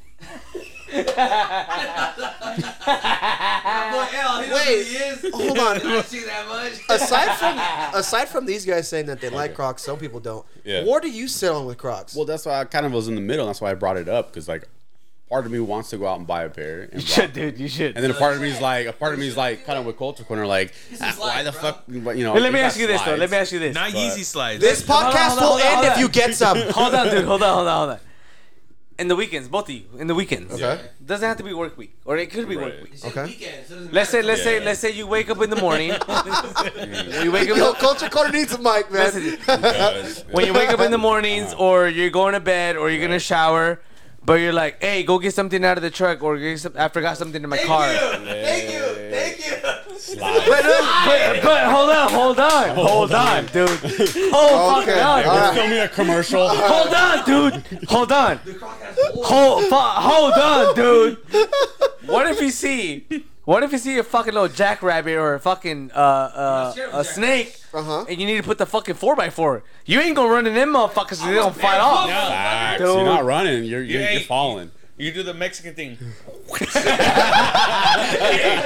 [2.86, 5.34] I'm like, L, he knows Wait, is.
[5.34, 5.80] hold on.
[5.80, 6.74] He likes chicken that much.
[6.89, 7.57] aside from
[7.99, 10.45] aside from these guys saying that they like Crocs, some people don't.
[10.63, 10.84] Yeah.
[10.84, 12.15] What do you sit on with Crocs?
[12.15, 13.47] Well, that's why I kind of was in the middle.
[13.47, 14.67] That's why I brought it up because like
[15.34, 16.89] part of me wants to go out and buy a pair.
[16.91, 17.57] And You should, dude.
[17.57, 17.95] You should.
[17.95, 19.80] And then a part of me is like, a part of me is like, kind
[19.80, 21.59] of with Culture Corner, like, ah, why the bro.
[21.59, 22.34] fuck, you know?
[22.34, 23.15] Hey, let me ask got you this though.
[23.15, 23.74] Let me ask you this.
[23.74, 24.61] Not Yeezy slides.
[24.61, 26.57] This podcast hold on, will hold on, end if you get some.
[26.69, 27.26] hold on, dude.
[27.26, 27.99] Hold on, hold on, hold on.
[29.00, 29.84] In the weekends, both of you.
[29.98, 30.54] In the weekends.
[30.54, 30.80] Okay.
[31.04, 32.94] Doesn't have to be work week, or it could be work week.
[33.04, 33.26] Okay.
[33.26, 34.28] weekend, so it doesn't Let's say, matter.
[34.28, 35.89] let's say, let's say you wake up in the morning.
[37.24, 37.58] you wake up.
[37.58, 39.14] Yo, Culture Corner needs a mic, man.
[39.14, 43.02] Listen, when you wake up in the mornings, or you're going to bed, or you're
[43.02, 43.82] gonna shower,
[44.24, 46.88] but you're like, "Hey, go get something out of the truck," or get some, I
[46.89, 47.91] forgot something in my Thank car.
[47.91, 48.00] you.
[48.00, 48.80] Thank you.
[49.12, 49.82] Thank you.
[50.04, 50.45] Slides.
[50.47, 53.70] But, uh, but, but hold on, hold on, hold on, dude.
[53.70, 55.26] Hold Okay, fucking on.
[55.26, 55.54] all right.
[55.54, 56.47] Film me a commercial.
[56.49, 57.84] Hold on, dude.
[57.89, 58.39] Hold on.
[58.43, 59.26] The croc has holes.
[59.28, 61.18] Hold, fu- hold on, dude.
[62.06, 63.06] What if you see?
[63.45, 67.04] What if you see a fucking little jackrabbit or a fucking uh, uh, a a
[67.04, 68.06] snake, Uh-huh.
[68.10, 69.64] and you need to put the fucking four x four?
[69.86, 72.08] You ain't gonna run in them motherfuckers so they don't fight off.
[72.10, 72.80] Facts.
[72.82, 72.88] Dude.
[72.95, 73.64] You're not running.
[73.66, 74.26] You're you're, Yeah, you're hey.
[74.26, 74.72] falling.
[75.04, 75.97] You do the Mexican thing.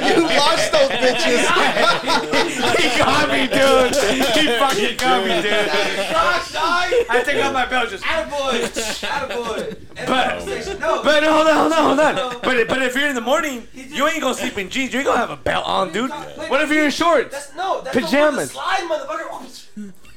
[0.07, 1.41] You lost those bitches.
[2.77, 3.95] he got me, dude.
[4.35, 5.69] He fucking got me, dude.
[6.11, 6.93] Crocs, dog.
[7.09, 8.03] I take off my belt just.
[8.03, 8.61] Attaboy.
[8.61, 9.77] Attaboy.
[9.97, 10.79] And But- conversation.
[10.79, 11.03] no.
[11.03, 12.41] But hold on, hold on, hold on.
[12.43, 14.93] But but if you're in the morning, you ain't gonna sleep in jeans.
[14.93, 16.11] You ain't gonna have a belt on, dude.
[16.11, 17.31] What if you're in shorts?
[17.31, 17.81] That's no.
[17.81, 18.49] That's Pajamas.
[18.49, 19.56] The slide, motherfucker.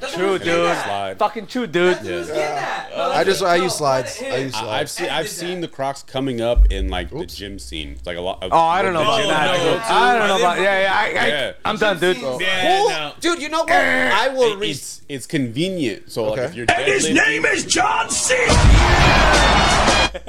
[0.00, 0.66] That's True, what was getting dude.
[0.70, 0.84] at.
[0.86, 1.18] Slide.
[1.18, 1.94] Fucking true, dude.
[1.96, 2.90] That's what was getting at.
[2.96, 4.20] No, I just I use slides.
[4.22, 4.66] I use slides.
[4.66, 5.68] I, have seen I've seen that.
[5.70, 7.90] the Crocs coming up in like the gym scene.
[7.90, 8.42] It's like a lot.
[8.42, 9.56] Of, Oh, I don't know about that.
[9.58, 9.80] no, dude.
[9.82, 10.58] I don't know about.
[10.58, 10.94] Yeah, yeah.
[10.94, 11.52] I, I, Yeah.
[11.64, 12.16] I'm done, dude.
[12.16, 12.88] Yeah, Cool.
[12.90, 13.12] no.
[13.20, 13.70] Dude, you know what?
[13.72, 14.70] I will It- read.
[14.70, 16.10] it's it's convenient.
[16.10, 16.44] So like Okay.
[16.48, 18.34] if you're deadlifting, is John C.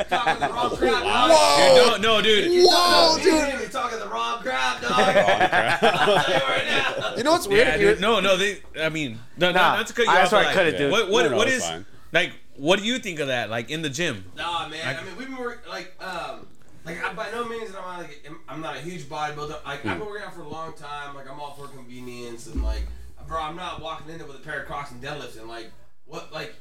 [0.09, 2.01] Talking the wrong crap, dog.
[2.01, 2.65] No, no, dude.
[2.67, 3.59] Whoa, Dude, dude.
[3.61, 4.91] you're talking the wrong crap, dog.
[4.95, 6.65] I'll tell you right
[6.99, 7.15] now.
[7.15, 7.67] You know what's weird?
[7.67, 7.99] Yeah, dude.
[8.01, 8.37] No, no.
[8.37, 8.59] They.
[8.79, 10.19] I mean, no, no, Nah, not to cut you I- off.
[10.29, 10.91] that's why I cut like, it, dude.
[10.91, 11.85] What, what, No, no, what it's is fine.
[12.11, 12.31] like?
[12.57, 13.49] What do you think of that?
[13.49, 14.25] Like in the gym?
[14.35, 14.95] Nah, man.
[14.97, 16.47] I mean, we've been working like um.
[16.83, 19.63] Like I, by no means am I like I'm- I'm not a huge bodybuilder.
[19.65, 21.13] Like I've been working out for a long time.
[21.15, 22.81] Like I'm all for convenience and like,
[23.27, 25.47] bro, I'm not walking in there with a pair of Crocs and deadlifting.
[25.47, 25.71] Like
[26.05, 26.33] what?
[26.33, 26.55] Like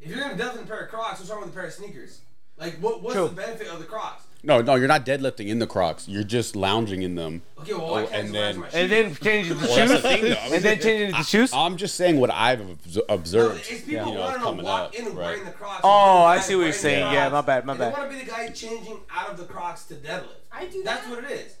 [0.00, 1.72] if you're gonna deadlift in a pair of Crocs, what's wrong with a pair of
[1.72, 2.20] sneakers?
[2.58, 3.02] Like what?
[3.02, 3.28] What's True.
[3.28, 4.22] the benefit of the Crocs?
[4.42, 6.06] no, no, you're not deadlifting in the Crocs.
[6.06, 7.42] You're just lounging in them.
[7.58, 9.76] Okay, well, why Oh, can't and I just wear then- And then changing the Well,
[9.76, 9.90] shoes.
[9.90, 10.24] the thing.
[10.54, 11.52] And then changing the shoes.
[11.52, 13.58] I'm just saying what I've obs- No, observed.
[13.68, 15.14] it's people you know, wanting to coming walk up, in right.
[15.16, 15.80] wearing the Crocs.
[15.82, 17.12] Oh, I see what you're saying.
[17.12, 17.92] Yeah, my bad, my and bad.
[17.94, 20.26] They want to be the guy changing out of the Crocs to deadlift.
[20.52, 21.10] I do That's that.
[21.10, 21.56] what it is.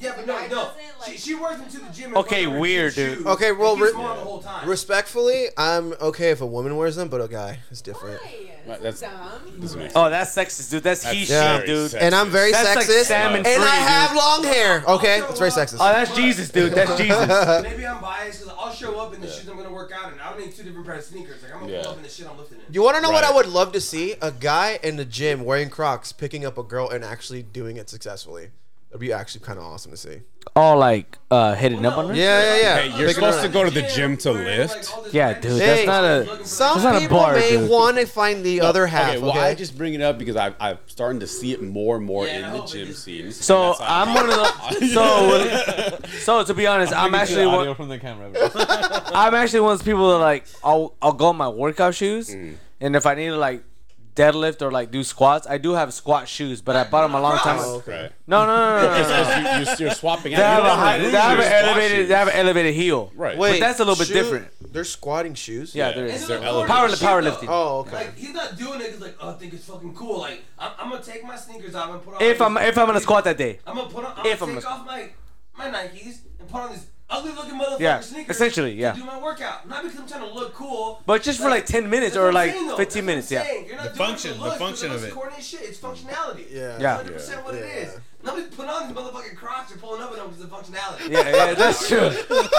[0.00, 0.48] But just Yeah, but no, no.
[0.48, 0.74] doesn't,
[1.04, 2.10] She, like- she wears into the gym.
[2.12, 3.26] in Okay, front of weird, shoes dude.
[3.26, 4.68] Okay, and well, keeps re- them on the whole time.
[4.68, 8.20] Respectfully, I'm okay if a woman wears them, but a guy is different.
[8.22, 8.46] Why?
[8.66, 9.60] Right, That's that's- dumb.
[9.60, 10.82] Doesn't make Oh, that's sexist, dude.
[10.82, 11.90] That's he That's shit, very dude.
[11.92, 11.98] sexist.
[12.00, 14.18] And I'm very That's like sexist, salmon and free, I have dude.
[14.18, 14.84] long hair.
[14.86, 15.78] Okay, I'll it's very sexist.
[15.80, 16.72] Oh, that's Jesus, dude.
[16.72, 17.62] That's Jesus.
[17.62, 20.20] Maybe I'm biased because I'll show up in the shoes I'm gonna work out in.
[20.20, 21.42] I don't need two different pairs of sneakers.
[21.42, 21.82] Like I'm gonna Yeah.
[21.82, 22.72] pull up in the shit I'm lifting in.
[22.72, 23.36] You want to know what I Right.
[23.36, 24.14] would love to see?
[24.20, 27.88] A guy in the gym wearing Crocs, picking up a girl, and actually doing it
[27.88, 28.50] successfully.
[28.90, 30.20] That'd be actually kind of awesome to see.
[30.56, 32.14] All like uh hitting up on her.
[32.14, 32.76] Yeah, yeah, yeah.
[32.78, 33.52] Hey, you're Picking her supposed to up.
[33.52, 34.92] go to the gym to lift.
[35.12, 37.70] Yeah, dude, that's not a- Some That's not a people bar, may dude.
[37.70, 39.10] want to find the other half.
[39.10, 41.62] Okay, Okay, well, I just bring it up because I, I'm starting to see it
[41.62, 42.98] more and more Yeah, in the gym is.
[43.02, 43.30] scene.
[43.30, 44.50] So I'm one of the.
[44.88, 47.72] So so to be honest, I'm actually one.
[47.76, 48.30] from the camera.
[49.14, 52.30] I'm actually one of those people that like I'll I'll go in my workout shoes,
[52.34, 52.56] Mm.
[52.80, 53.62] and if I need to like
[54.14, 57.20] deadlift or like do squats, I do have squat shoes, but I bought them a
[57.20, 57.90] long time oh, ago.
[57.90, 58.12] Right.
[58.26, 58.92] No, no, no, no, no.
[58.92, 58.98] no.
[58.98, 60.66] Because you, you're, you're swapping They have out.
[60.66, 63.12] a high, they have an elevated they have an elevated heel.
[63.14, 63.36] Right.
[63.38, 64.48] Wait, that's a little bit shoe- different.
[64.72, 65.74] They're squatting shoes.
[65.74, 65.94] Yeah, Yeah.
[65.94, 66.68] there They're they're elevated.
[66.68, 67.46] Power- Power, powerlifting.
[67.48, 67.96] Oh, okay.
[67.96, 70.18] Like he's not doing it because like oh, I think it's fucking cool.
[70.20, 72.22] Like I'm, I'm gonna take my sneakers off and put on.
[72.22, 73.60] If I'm if I'm gonna squat that day.
[73.66, 74.12] I'm gonna put on.
[74.16, 75.08] I'm if gonna I'm take gonna- off my
[75.56, 78.36] my Nikes and put on these ugly looking motherfucking Yeah, sneakers.
[78.36, 78.92] essentially, yeah.
[78.92, 81.02] To do my workout, not because I'm trying to look cool.
[81.06, 82.76] But just for like 10 minutes or like saying, though.
[82.76, 83.44] 15 minutes, yeah.
[83.50, 85.12] You're not The doing function- for the function of it.
[85.12, 85.62] Corny shit.
[85.62, 86.46] It's functionality.
[86.50, 86.78] Yeah.
[86.80, 86.96] Yeah.
[86.96, 87.82] 100 percent what it Yeah.
[87.88, 87.98] is.
[88.22, 91.08] Nobody's putting on these motherfucking Crocs or pulling up in them because of functionality.
[91.08, 92.10] Yeah, yeah, that's true.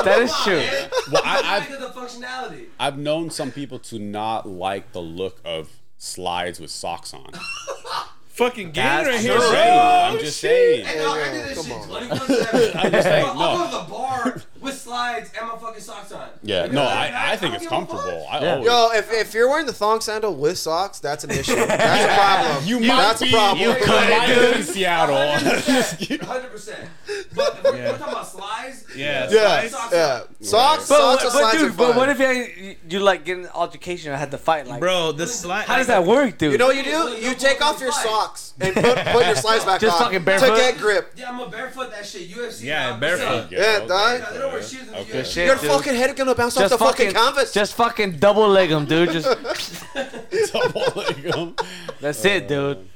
[0.03, 0.57] That is true.
[0.57, 0.89] man.
[1.11, 2.65] Well, I, I've, because functionality.
[2.79, 7.29] I've known some people to not like the look of slides with socks on.
[8.41, 9.61] Fucking game That's right here, just bro.
[9.61, 10.85] I'm just oh, saying.
[10.85, 11.87] Hey, dog, I yo, do this come shit on.
[11.87, 12.77] 24 7.
[12.77, 14.50] I'm just saying, I'll go to the bar with
[14.91, 16.27] slides and my fucking socks on.
[16.43, 17.89] Yeah, Because no, I- I, I think don't it's give a fuck.
[17.89, 18.27] comfortable.
[18.29, 18.51] I Yeah.
[18.53, 18.65] always.
[18.67, 21.55] Yo, if, if you're wearing the thong sandal with socks, that's an issue.
[21.71, 22.65] That's a problem.
[22.67, 23.59] You that's might a be- problem.
[23.61, 25.15] you might live in Seattle.
[25.15, 26.89] 100 percent.
[27.33, 27.91] But if we're, Yeah.
[27.91, 28.85] we're talking about slides.
[28.95, 30.19] Yeah, yeah, Socks yeah.
[30.41, 31.95] Socks, But, socks, but, and slides dude, are but fine.
[31.97, 34.67] what if you, you like get an altercation and I had to fight?
[34.67, 35.11] Like, bro.
[35.13, 35.65] The slide.
[35.65, 36.51] how does that work, dude?
[36.51, 37.09] You know what you do?
[37.25, 40.55] You take off your socks and put, put your slides back Just on fucking to
[40.55, 41.13] get grip.
[41.15, 42.29] Yeah, I'm a barefoot that shit.
[42.29, 42.63] UFC.
[42.63, 42.99] Yeah, dog.
[42.99, 43.51] barefoot.
[43.51, 43.87] Yeah, okay.
[43.87, 44.33] dog.
[44.33, 45.11] They don't wear shoes in the Okay.
[45.11, 45.25] gym.
[45.25, 45.69] Shit, Your dude.
[45.71, 47.53] fucking head is gonna bounce off the fucking, fucking, canvas.
[47.53, 49.11] just fucking double leg them, dude.
[49.11, 49.27] Just
[50.53, 51.55] Double leg 'em.
[51.99, 52.87] that's it, dude.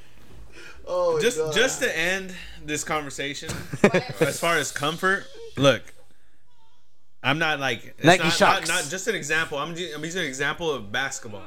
[0.88, 1.54] Oh, just God.
[1.54, 2.34] just to end
[2.64, 3.50] this conversation,
[4.20, 5.26] as far as comfort,
[5.58, 5.82] look,
[7.26, 8.40] I'm not like it's Nike not, Shox.
[8.40, 9.58] Not, not just an example.
[9.58, 11.42] I'm, ju- I'm using an example of basketball.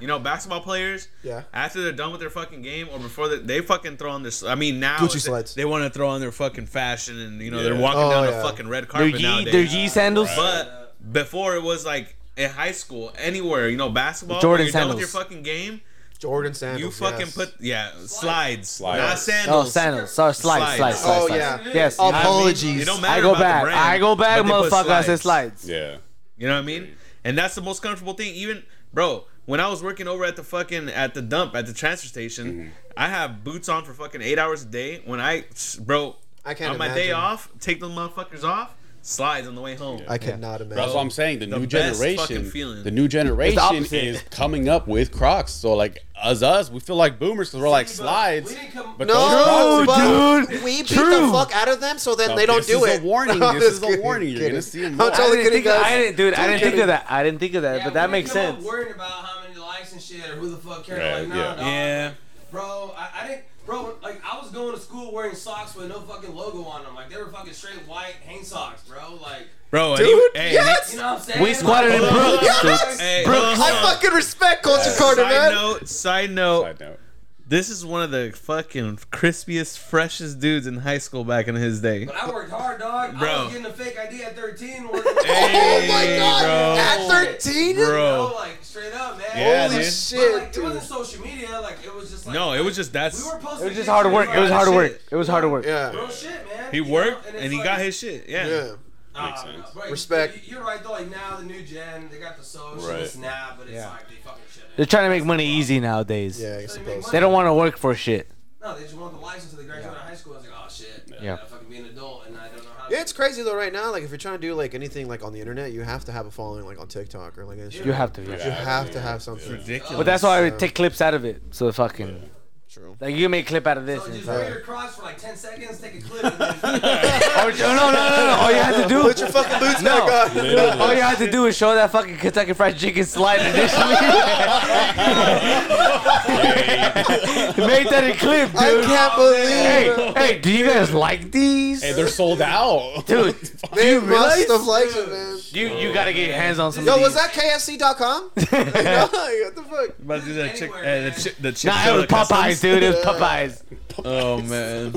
[0.00, 1.08] You know, basketball players.
[1.22, 1.42] Yeah.
[1.52, 4.32] After they're done with their fucking game, or before they, they fucking throw on their.
[4.46, 5.54] I mean, now Gucci they, slides.
[5.54, 8.24] They want to throw on their fucking fashion, and you know they're walking Oh, down
[8.24, 8.30] yeah.
[8.30, 9.52] the fucking red Their carpet Yee, nowadays.
[9.52, 10.28] their Yee sandals.
[10.36, 14.40] But before it was like in high school, anywhere, you know, basketball.
[14.40, 15.80] Jordan when you're done with your fucking game.
[16.24, 16.80] Jordan sandals.
[16.82, 17.34] You fucking yes.
[17.34, 18.98] put yeah slides, Slides.
[19.02, 19.72] not Oh, sandals.
[19.74, 20.10] sandals.
[20.12, 21.00] Sorry, slides, slides, Slides.
[21.00, 21.30] slides.
[21.30, 21.60] Oh yeah.
[21.74, 21.98] Yes.
[22.00, 22.80] I mean, Apologies.
[22.82, 23.62] it don't I go about the back.
[23.64, 24.90] brand, I go back, but they motherfucker.
[24.90, 25.60] I said slides.
[25.62, 25.68] slides.
[25.68, 25.96] Yeah.
[26.38, 26.96] You know what I mean?
[27.24, 28.34] And that's the most comfortable thing.
[28.34, 28.62] Even
[28.92, 32.08] bro, when I was working over at the fucking at the dump at the transfer
[32.08, 32.68] station, Mm-hmm.
[32.96, 35.02] I have boots on for fucking eight hours a day.
[35.04, 35.44] When I,
[35.80, 38.74] bro, I can't on my day off, take the motherfuckers off,
[39.06, 40.02] slides on the way home.
[40.08, 40.76] I cannot imagine.
[40.76, 41.38] That's what I'm saying.
[41.40, 43.92] The, The new generation, the new generation opposite.
[44.04, 45.52] is coming up with Crocs.
[45.52, 48.48] So like us, us, we feel like boomers because we're like but slides.
[48.48, 51.26] we didn't come- But No, those Crocs are- but we beat True.
[51.26, 53.02] the fuck out of them, so then No, they don't this do is it.
[53.02, 53.42] a warning.
[53.42, 54.28] I'm This just is a warning.
[54.30, 54.52] You're kidding.
[54.52, 55.06] gonna see 'em I'm more.
[55.12, 55.82] I totally didn't, kidding, think of.
[55.84, 56.34] I didn't, dude.
[56.34, 57.06] I didn't think of that.
[57.10, 58.64] I didn't think of that, Yeah, but that makes come up sense.
[58.66, 60.98] Worrying about how many likes and shit or who the fuck cares.
[61.00, 61.66] Right, like, no, yeah.
[61.66, 62.10] Yeah.
[62.50, 63.44] Bro, I, I didn't.
[63.66, 66.94] Bro, like I was going to school wearing socks with no fucking logo on them.
[66.94, 69.18] Like they were fucking straight white Hanes socks, bro.
[69.22, 70.92] Like, Bro, Dude, he- hey, yes!
[70.92, 71.42] you know what I'm saying?
[71.42, 73.00] We squatted in Like, Brooks, yes!
[73.00, 75.52] Hey, Bro, hold on, hold I fucking respect Culture uh, Carter, Side man.
[75.52, 77.00] note, side note, Side note.
[77.46, 81.80] This is one of the fucking crispiest, freshest dudes in high school back in his
[81.82, 82.06] day.
[82.06, 83.14] But I worked hard, dog.
[83.14, 83.44] I Bro.
[83.44, 84.84] was getting a fake ID at 13.
[84.88, 87.08] Working Oh my god!
[87.08, 87.14] bro.
[87.16, 87.76] At 13?
[87.76, 87.86] Bro.
[87.86, 89.26] Bro, like straight up, man.
[89.36, 89.84] Yeah, Holy dude.
[89.86, 91.60] But, shit, like, it wasn't social media.
[91.60, 93.22] Like it was just like No, it was just that's.
[93.22, 94.28] we were posting It was just pictures, hard work.
[94.34, 94.74] It was hard shit.
[94.76, 95.00] work.
[95.10, 95.66] It was hard to work.
[95.66, 95.90] Yeah.
[95.90, 96.70] Real shit, man.
[96.70, 98.28] He You know, worked and he like- got his shit.
[98.28, 98.46] Yeah.
[98.46, 98.72] Yeah.
[99.14, 99.68] Uh, Makes sense.
[99.74, 100.36] but Respect.
[100.46, 100.90] you- You're right though.
[100.92, 103.02] Like now, the new gen, they got the social, Right.
[103.02, 103.90] the snap, but it's Yeah.
[103.90, 104.64] like they fucking shit.
[104.76, 106.40] They're trying to make money easy nowadays.
[106.40, 107.10] Yeah, I So suppose.
[107.12, 108.28] They don't want to work for shit.
[108.60, 110.34] No, they just want the license so they graduate high school.
[110.34, 111.34] It's like, oh shit, Yeah.
[111.34, 112.88] I gotta fucking be an adult, and I don't know how.
[112.90, 113.54] Yeah, it's crazy though.
[113.54, 115.82] Right now, like if you're trying to do like anything like on the internet, you
[115.82, 117.84] have to have a following like on TikTok or like Instagram.
[117.86, 118.22] You have to.
[118.22, 118.64] You Yeah.
[118.64, 119.52] have to have something.
[119.52, 119.96] Ridiculous.
[119.96, 121.40] But that's why I would take clips out of it.
[121.52, 122.30] So fucking
[122.74, 122.96] True.
[123.00, 124.00] like you can make a clip out of this.
[124.00, 126.24] So And just it's wear like, your Crocs for like 10 seconds, take a clip,
[126.24, 128.36] and then oh, no, no, no, no, no.
[128.40, 129.02] All you have to do.
[129.02, 130.06] Put your fucking boots No.
[130.06, 130.42] back on.
[130.42, 133.94] No, All you have to do is show that fucking Kentucky Fried Chicken slide initially.
[136.54, 138.60] Make that a clip, dude.
[138.60, 140.18] I can't believe Hey, it.
[140.18, 141.82] hey, do you guys like these?
[141.82, 143.06] Hey, they're sold out.
[143.06, 143.34] Dude,
[143.74, 145.38] They you must have liked it, man.
[145.52, 148.30] you you gotta get your hands on some Yo, of was that KFC.com?
[148.34, 149.98] no, what the fuck?
[149.98, 151.20] about to do that chick, Anywhere, uh, the man.
[151.20, 151.70] chick, the chick.
[151.72, 152.82] Nah, it was Popeyes, dude.
[152.82, 153.62] It was Popeyes.
[153.98, 154.94] Oh, oh man.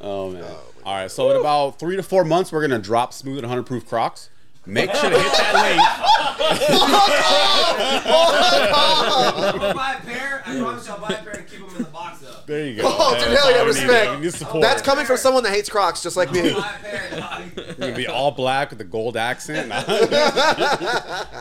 [0.00, 0.44] Oh man.
[0.84, 1.10] All right.
[1.10, 4.30] So in about three to four months, we're gonna drop smooth and 100 proof Crocs.
[4.66, 6.30] Make sure to hit that
[8.74, 10.42] I'm buy a pair.
[10.46, 11.93] I promise you, I'll buy a pair and keep them in the link.
[12.46, 12.82] There you go.
[12.96, 14.10] Oh, dude, hell yeah, respect.
[14.18, 14.62] we need support.
[14.62, 16.52] That's coming from someone that hates Crocs, just like me.
[16.54, 17.10] Buy a pair.
[17.20, 17.42] dog.
[17.56, 19.68] You're gonna be all black with a gold accent.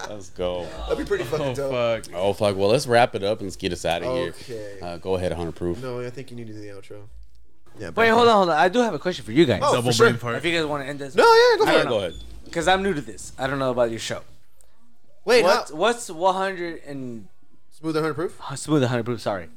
[0.10, 0.66] Let's go.
[0.88, 2.06] That'd be pretty fucking Oh dope.
[2.06, 2.14] fuck.
[2.16, 2.56] Oh fuck.
[2.56, 4.30] Well, let's wrap it up and let's get us out of here.
[4.30, 4.80] Okay.
[4.82, 5.82] Uh, go ahead, 100 proof.
[5.82, 7.04] No, I think you need to do the outro.
[7.80, 7.90] Yeah.
[7.96, 8.58] Wait, hold on, hold on.
[8.58, 9.62] I do have a question for you guys.
[9.64, 10.08] Oh, Double for sure.
[10.10, 10.36] brain fart.
[10.36, 11.88] If you guys want to end this, No, yeah, go I for it.
[11.90, 12.14] Go ahead.
[12.46, 13.32] because I'm new to this.
[13.38, 14.22] I don't know about your show.
[15.26, 17.28] Wait, What's how, what's 100 and
[17.84, 18.40] smooth 100 proof?
[18.50, 19.20] uh, smooth 100 proof?
[19.22, 19.50] Sorry.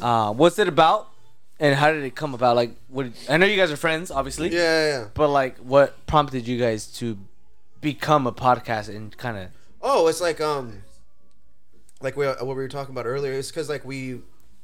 [0.00, 1.08] Uh, what's it about?
[1.60, 2.56] And how did it come about?
[2.56, 3.06] Like, what?
[3.30, 4.48] I know you guys are friends, obviously.
[4.48, 5.06] Yeah, yeah, yeah.
[5.14, 7.16] But like, what prompted you guys to
[7.80, 9.48] become a podcast and kind of?
[9.80, 10.82] Oh, it's like um,
[12.00, 13.32] like we, what we were talking about earlier.
[13.32, 14.22] It's because like we,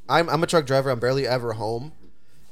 [0.09, 0.91] I'm I'm a truck driver.
[0.91, 1.93] I'm barely ever home,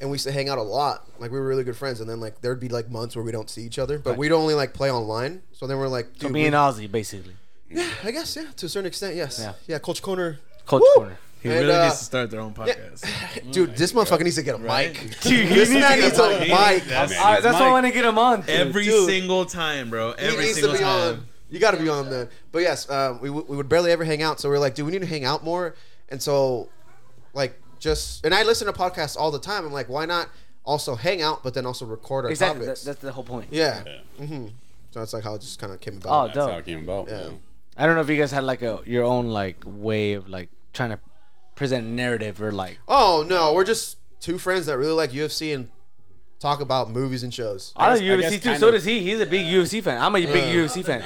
[0.00, 1.04] and we used to hang out a lot.
[1.18, 3.32] Like we were really good friends, and then like there'd be like months where we
[3.32, 4.18] don't see each other, but Right.
[4.18, 5.42] we'd only like play online.
[5.50, 7.34] So then we're like, So me we- and Ozzy, basically.
[7.70, 9.52] Yeah, I guess yeah, to a certain extent, yes, Yeah.
[9.66, 10.94] yeah, Coach Corner, Coach Woo!
[10.94, 11.18] Corner.
[11.42, 13.06] He And, really uh, needs to start their own podcast.
[13.52, 14.92] dude, this motherfucker needs to get a Right?
[14.94, 15.20] mic.
[15.20, 16.40] Dude, This man needs a mic.
[16.40, 16.48] mic.
[16.48, 17.72] That's- Man, Uh, that's why I Mike.
[17.72, 18.40] want to get him on.
[18.40, 18.50] dude.
[18.50, 19.06] Every Dude.
[19.06, 20.12] single time, bro.
[20.12, 20.86] He Every needs to be time.
[21.18, 21.26] on.
[21.50, 22.28] You got to be on, man.
[22.50, 24.74] But yes, um, we, w- we would barely ever hang out, so we are like,
[24.74, 25.76] dude, we need to hang out more.
[26.08, 26.68] And so,
[27.34, 29.64] like, just and I listen to podcasts all the time.
[29.64, 30.28] I'm like, why not
[30.64, 32.60] also hang out, but then also record our Exactly.
[32.60, 32.82] That, topics?
[32.82, 33.48] that's the whole point.
[33.52, 33.82] yeah.
[34.18, 34.26] Yeah.
[34.26, 34.46] hmm
[34.90, 36.10] So that's like how it just kind of came about.
[36.10, 36.26] Oh, about.
[36.34, 36.50] That's dope.
[36.50, 37.08] how it came about.
[37.08, 37.20] Yeah.
[37.20, 37.28] Yeah.
[37.76, 40.48] I don't know if you guys had like a your own like way of like
[40.72, 40.98] trying to
[41.54, 42.78] present a narrative or like.
[42.88, 45.68] Oh no, we're just two friends that really like UFC and
[46.38, 47.72] talk about movies and shows.
[47.76, 48.56] I guess- like I UFC guess too.
[48.56, 49.00] So of- does he.
[49.00, 50.00] He's a big UFC fan.
[50.00, 50.62] I'm a big Yeah.
[50.64, 51.02] UFC fan.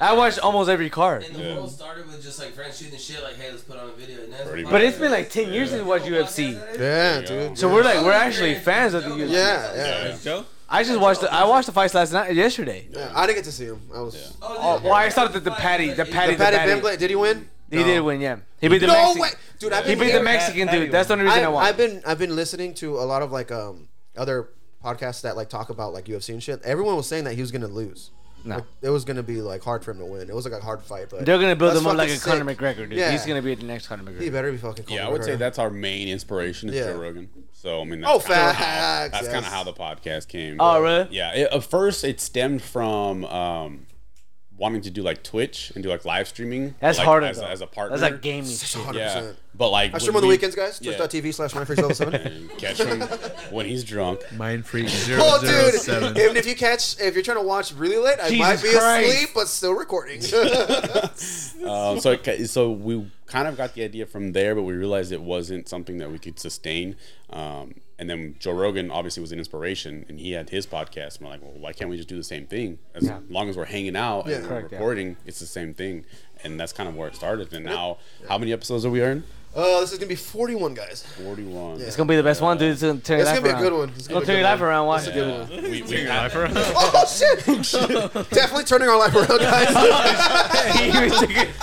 [0.00, 1.24] I watch almost every card.
[1.24, 3.88] And the world started with just like friends shooting shit, like, hey, let's put on
[3.88, 4.22] a video.
[4.24, 4.72] And that's Pretty the much.
[4.72, 6.52] But it's been like ten years since we watched UFC.
[6.78, 7.28] Yeah, dude.
[7.50, 7.54] go.
[7.54, 9.30] So we're like we're actually fans of the UFC.
[9.32, 10.08] Yeah, yeah.
[10.08, 10.16] Yeah.
[10.22, 10.44] Joe?
[10.68, 12.88] I just watched the, I watched the fights last night yesterday.
[12.90, 13.12] yeah.
[13.14, 13.80] I didn't get to see him.
[13.94, 14.36] I was.
[14.42, 16.72] Oh, Oh, well, I saw the, the Paddy, the Paddy, the Paddy Paddy.
[16.80, 17.48] Pimblett, did he win?
[17.70, 17.84] He No.
[17.84, 18.36] did win, yeah.
[18.60, 19.22] He beat the No Mexican.
[19.22, 19.28] way!
[19.58, 20.90] dude, I've He beat the Mexican dude.
[20.92, 21.66] That's the only reason I, I, want.
[21.66, 24.48] I've been I've been listening to a lot of like um other
[24.84, 26.62] podcasts that like talk about like UFC and shit.
[26.62, 28.10] Everyone was saying that he was gonna lose.
[28.46, 28.54] No.
[28.56, 30.28] Like, it was gonna be like hard for him to win.
[30.28, 32.14] It was like a hard fight, but They're gonna build that's him up like a
[32.16, 32.54] fucking Conor.
[32.54, 32.92] McGregor, dude.
[32.92, 33.10] Yeah.
[33.10, 34.20] He's gonna be the next Conor McGregor.
[34.22, 34.84] He better be fucking.
[34.88, 36.92] Yeah, I Conor would say that's our main inspiration is Yeah.
[36.92, 37.28] Joe Rogan.
[37.52, 40.56] So I mean, that's Oh, kinda how- facts, that's kind of how the podcast came.
[40.60, 41.08] Oh, really?
[41.10, 41.32] Yeah.
[41.34, 43.86] It, at first, it stemmed from um,
[44.58, 46.74] wanting to do like Twitch and do like live streaming.
[46.80, 47.98] That's like, harder as, as a partner.
[47.98, 48.80] That's like gaming shit.
[48.80, 48.94] 100%.
[48.94, 50.78] Yeah, but like I stream when on the we- weekends, guys.
[50.82, 50.96] Yeah.
[50.96, 52.26] Twitch.tv slash mindfreaks07.
[52.26, 53.00] and catch him
[53.54, 54.20] when he's drunk.
[54.32, 55.80] Mind freak zero Oh, zero dude!
[55.80, 56.16] seven.
[56.18, 58.76] Even if you catch, if you're trying to watch really late, I Jesus might be
[58.76, 59.08] Christ.
[59.14, 60.20] asleep, but still recording.
[61.66, 65.10] Um, so it, so we kind of got the idea from there, but we realized
[65.10, 66.96] it wasn't something that we could sustain.
[67.30, 71.18] Um, and then Joe Rogan obviously was an inspiration, and he had his podcast.
[71.18, 72.78] And we're like, well, why can't we just do the same thing?
[72.94, 73.20] As Yeah.
[73.28, 74.36] long as we're hanging out Yeah.
[74.36, 74.78] and Correct, yeah.
[74.78, 76.04] recording, it's the same thing.
[76.44, 77.52] And that's kind of where it started.
[77.54, 79.24] And now, how many episodes are we in?
[79.58, 81.02] Oh, this is gonna be 41, guys.
[81.24, 81.80] Forty-one.
[81.80, 82.72] It's gonna be the best one, dude.
[82.72, 83.88] It's gonna turn your It's life gonna be a good one.
[83.96, 84.68] It's gonna Gonna be turn your life one.
[84.68, 84.86] around.
[84.86, 85.16] Watch it.
[85.16, 85.46] Yeah.
[85.62, 86.52] We, we Your life around.
[86.58, 87.38] Oh shit!
[88.30, 89.72] Definitely turning our life around, guys.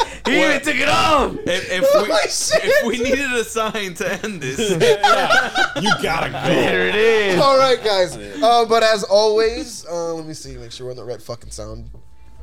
[0.26, 0.76] he even took it.
[0.76, 1.36] He even took it off.
[1.45, 2.61] If, if Oh, we shit.
[2.63, 4.59] if we needed a sign to end this,
[5.82, 6.41] you gotta go.
[6.53, 7.39] There it is.
[7.39, 8.15] All right, guys.
[8.17, 11.51] Uh, but as always, uh, let me see, make sure we're on the right fucking
[11.51, 11.89] sound.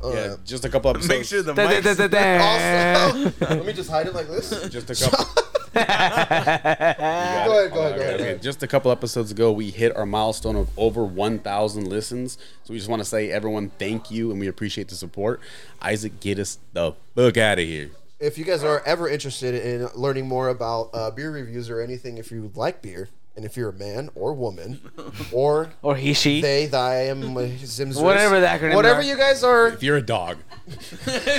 [0.03, 1.09] Uh, Yeah, just a couple episodes.
[1.09, 3.11] make sure the Da, da, da, da, da.
[3.13, 4.49] Also, let me just hide it like this.
[4.69, 5.40] just a couple.
[5.73, 8.21] Go ahead, go ahead, go ahead.
[8.21, 8.39] Okay.
[8.41, 12.37] Just a couple episodes ago, we hit our milestone of over 1,000 listens.
[12.63, 15.39] So we just want to say, everyone, thank you, and we appreciate the support.
[15.81, 17.91] Isaac, get us the fuck out of here.
[18.19, 22.17] If you guys are ever interested in learning more about uh, beer reviews or anything,
[22.17, 23.07] if you like beer,
[23.41, 24.79] and if you're a man or woman,
[25.31, 26.41] or Or he, she.
[26.41, 29.03] they, thy, am, zims, Whatever the acronyms whatever are.
[29.03, 30.37] you guys are, If you're a dog,
[31.05, 31.31] hey,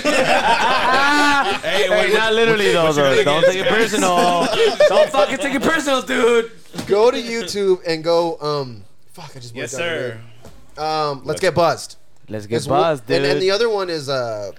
[1.62, 2.92] Hey, wait, not literally though.
[2.92, 3.22] though.
[3.22, 4.46] Don't take it personal.
[4.88, 6.50] Don't fucking take it personal, dude.
[6.86, 8.36] go to YouTube and go.
[8.40, 10.20] Um, fuck, I just yes, blanked out sir.
[10.74, 10.88] the name.
[10.90, 11.96] Um, let's get buzzed.
[12.28, 13.18] Let's get It's wo- buzzed, dude.
[13.18, 14.50] And, and the other one is uh,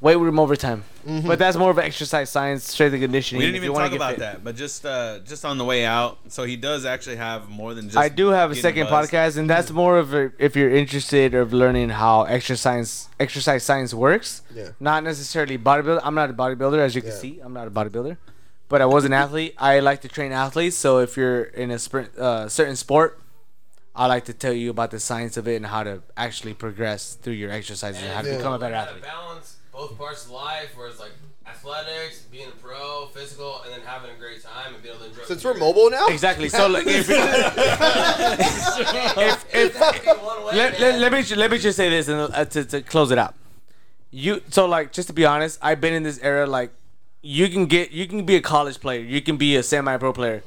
[0.00, 0.84] Weight room overtime.
[1.04, 3.38] But that's more of an exercise science, strength and conditioning.
[3.40, 4.18] We didn't if even you wanna talk about fit.
[4.20, 6.18] that, but just uh, just on the way out.
[6.28, 7.96] So he does actually have more than just.
[7.96, 9.10] I do have a second buzzed.
[9.12, 13.92] podcast, and that's more of a, if you're interested of learning how exercise exercise science
[13.92, 14.42] works.
[14.54, 14.68] Yeah.
[14.78, 16.00] Not necessarily bodybuilder.
[16.04, 17.16] I'm not a bodybuilder, as you can Yeah.
[17.16, 17.40] see.
[17.42, 18.18] I'm not a bodybuilder,
[18.68, 19.54] but I was an athlete.
[19.58, 20.76] I like to train athletes.
[20.76, 23.18] So if you're in a sprint, uh, certain sport,
[23.96, 27.14] I like to tell you about the science of it and how to actually progress
[27.14, 28.36] through your exercises and how to Yeah.
[28.36, 29.02] become a better athlete.
[29.02, 31.12] balance both parts of life, where it's like
[31.46, 35.10] athletics, being a pro, physical, and then having a great time and being able to
[35.10, 35.22] enjoy.
[35.22, 35.60] since we're beer.
[35.60, 36.08] mobile now.
[36.08, 36.48] Exactly.
[36.48, 37.08] So like, if,
[39.18, 42.82] if, if, let, let, let me let me just say this and uh, to, to
[42.82, 43.34] close it out.
[44.10, 46.72] You so like just to be honest, I've been in this era like
[47.22, 50.12] you can get you can be a college player, you can be a semi pro
[50.12, 50.42] player,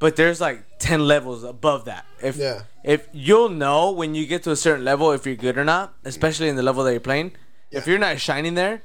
[0.00, 2.04] but there's like ten levels above that.
[2.20, 2.62] If Yeah.
[2.82, 5.94] if you'll know when you get to a certain level if you're good or not,
[6.04, 7.32] especially in the level that you're playing.
[7.72, 8.82] If you're not shining there,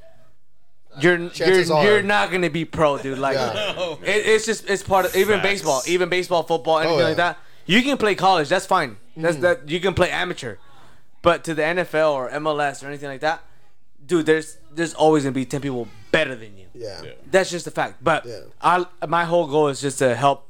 [0.99, 3.19] you're you're are- you're not gonna be pro, dude.
[3.19, 3.95] Like Yeah.
[4.03, 5.43] it, it's just it's part of even Facts.
[5.49, 7.07] baseball, even baseball, football, anything Oh, yeah.
[7.07, 7.37] like that.
[7.65, 8.97] You can play college, that's fine.
[9.15, 9.41] That's mm.
[9.41, 10.55] that you can play amateur,
[11.21, 13.43] but to the NFL or MLS or anything like that,
[14.05, 16.67] dude, there's there's always gonna be ten people better than you.
[16.73, 17.01] Yeah.
[17.29, 18.03] That's just a fact.
[18.03, 18.39] But Yeah.
[18.61, 20.47] I my whole goal is just to help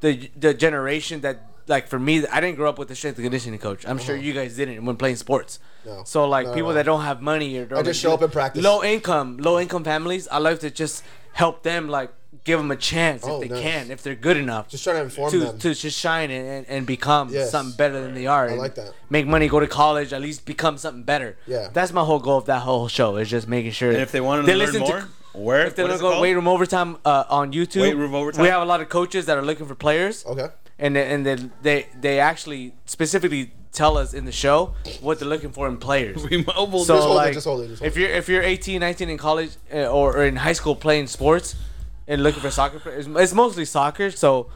[0.00, 3.24] the the generation that like for me, I didn't grow up with a strength and
[3.24, 3.86] conditioning coach.
[3.86, 5.58] I'm sure you guys didn't when playing sports.
[5.86, 5.96] Uh-huh.
[5.98, 6.04] No.
[6.04, 6.74] So like No, people no.
[6.74, 8.62] that don't have money or don't I just show up and practice.
[8.62, 10.26] Low income, low income families.
[10.28, 11.02] I like to just
[11.32, 12.10] help them like
[12.44, 13.62] give them a chance Oh, if they nice.
[13.62, 14.68] can, if they're good enough.
[14.68, 15.58] Just trying to inform to, them.
[15.58, 17.50] to just shine and, and, and become Yes.
[17.50, 18.48] something better than they are.
[18.50, 18.92] I like that.
[19.08, 21.36] Make money, go to college, at least become something better.
[21.46, 21.68] Yeah.
[21.72, 23.90] That's my whole goal of that whole show is just making sure.
[23.90, 25.66] And if they wanted to they learn listen more, where?
[25.66, 26.22] if they what don't go called?
[26.22, 28.42] weight room overtime uh, on YouTube, Weight Room Overtime?
[28.42, 30.48] we have a lot of coaches that are looking for players, Okay.
[30.78, 35.28] And they, and they, they they actually specifically tell us in the show what they're
[35.28, 36.22] looking for in players.
[36.30, 36.84] We mobile.
[36.84, 38.80] So Just hold it, like, just hold it, just hold if you're if you're 18,
[38.80, 41.54] 19 in college uh, or, or in high school playing sports
[42.06, 44.10] and looking for soccer players, it's mostly soccer.
[44.10, 44.50] So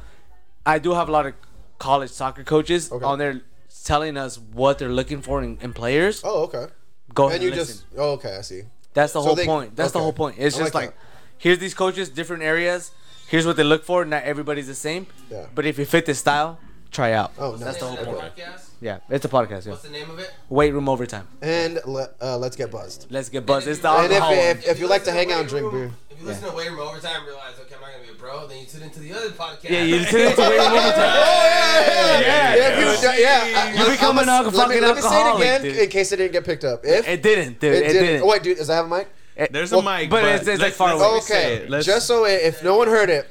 [0.66, 1.35] I do have a lot of
[1.79, 3.05] college soccer coaches Okay.
[3.05, 3.41] on there
[3.85, 6.21] telling us what they're looking for in, in players.
[6.25, 6.66] Oh, okay.
[7.14, 7.77] Go ahead And you and listen.
[7.77, 7.87] just.
[7.97, 8.37] Oh, okay.
[8.37, 8.62] I see.
[8.95, 9.77] That's the So whole they- point.
[9.77, 10.37] That's the whole point.
[10.39, 10.95] It's I just like like,
[11.39, 12.91] here's these coaches, different areas.
[13.29, 14.05] Here's what they look for.
[14.05, 15.07] Not everybody's the same.
[15.31, 15.47] Yeah.
[15.55, 16.59] But if you fit this style,
[16.91, 17.33] try out.
[17.39, 17.74] Oh, What's nice.
[17.76, 18.18] the the whole point.
[18.37, 18.64] podcast?
[18.81, 19.66] Yeah, it's a podcast.
[19.66, 19.72] Yeah.
[19.72, 20.33] What's the name of it?
[20.49, 21.26] Weight room overtime.
[21.43, 23.07] And le- uh, let's get buzzed.
[23.11, 23.66] Let's get buzzed.
[23.68, 24.31] It's the And if, alcohol.
[24.37, 24.47] one.
[24.47, 25.91] if, if you like to hang out and drink Room- beer.
[26.11, 28.18] If you listen to Weight Room Overtime and realize, okay, I'm not going to be
[28.18, 29.70] a pro, then you tune into the other podcast.
[29.70, 31.14] yeah, you tune into weight room overtime.
[31.79, 33.85] yeah, yeah, if you, yeah.
[33.85, 35.76] You become an a- alco- let me- fucking Let me say it alcoholic, again dude.
[35.76, 36.81] in case it didn't get picked up.
[36.85, 37.74] If It didn't, dude.
[37.74, 38.03] it It, didn't.
[38.03, 38.22] didn't.
[38.22, 39.09] Oh, wait, dude, does that have a mic?
[39.39, 41.01] Eh, There's Well, a mic, but but, it's- it's, like, let's- far away.
[41.03, 41.68] let me say Okay.
[41.68, 43.28] Let's- just so i- if no one heard it,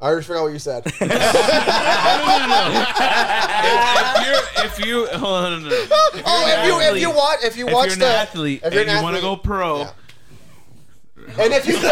[0.00, 0.82] I already forgot what you said.
[0.86, 1.00] if
[4.26, 5.74] you're if you hold on, no, no, no.
[6.14, 7.98] If oh, you're if an you if you watch if you if watch you're an
[8.00, 9.90] the athlete if you're and an you want to go pro, Yeah.
[11.38, 11.88] And if you don't, if,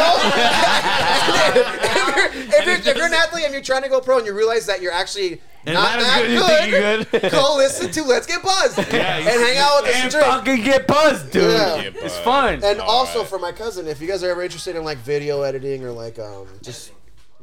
[2.17, 4.35] you're, if, you're, if you're an athlete and you're trying to go pro and you
[4.35, 7.33] realize that you're actually And not not as that good as you think you're good.
[7.33, 10.27] go listen to Let's Get Buzzed Yeah, and hang out with us and And drink.
[10.27, 11.43] fucking get buzzed, dude.
[11.53, 11.77] Yeah.
[11.83, 12.63] Yeah, It's fun.
[12.65, 13.29] And All also right.
[13.29, 16.19] for my cousin, if you guys are ever interested in like video editing or like
[16.19, 16.93] um just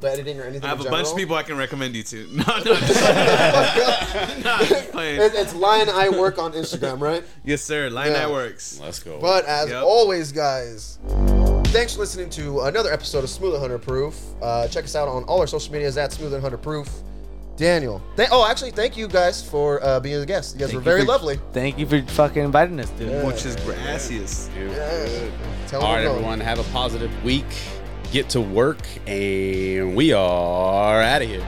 [0.02, 2.26] editing or anything, I have in a bunch of people I can recommend you to.
[2.32, 5.20] No, no, just, no, just playing.
[5.20, 7.24] it- it's Lion Eye Work on Instagram, right?
[7.44, 7.88] Yes, sir.
[7.90, 8.12] Line Yeah.
[8.14, 8.78] that works.
[8.82, 9.18] Let's go.
[9.20, 9.82] But as Yep.
[9.82, 10.98] always, guys,
[11.66, 14.16] thanks for listening to another episode of Smooth and 100 Proof.
[14.42, 16.88] Uh, check us out on all our social medias at Smooth and 100 Proof.
[17.56, 20.54] Daniel, th- oh, actually, thank you guys for uh, being a guest.
[20.54, 21.40] You guys Thank were you very for- lovely.
[21.52, 23.10] Thank you for fucking inviting us, dude.
[23.10, 23.22] Yeah.
[23.22, 24.50] Muchas gracias.
[24.56, 25.30] Yeah.
[25.66, 26.14] Tell All them right, to go.
[26.16, 27.46] everyone, have a positive week.
[28.12, 31.44] Get to work, and we are out of here.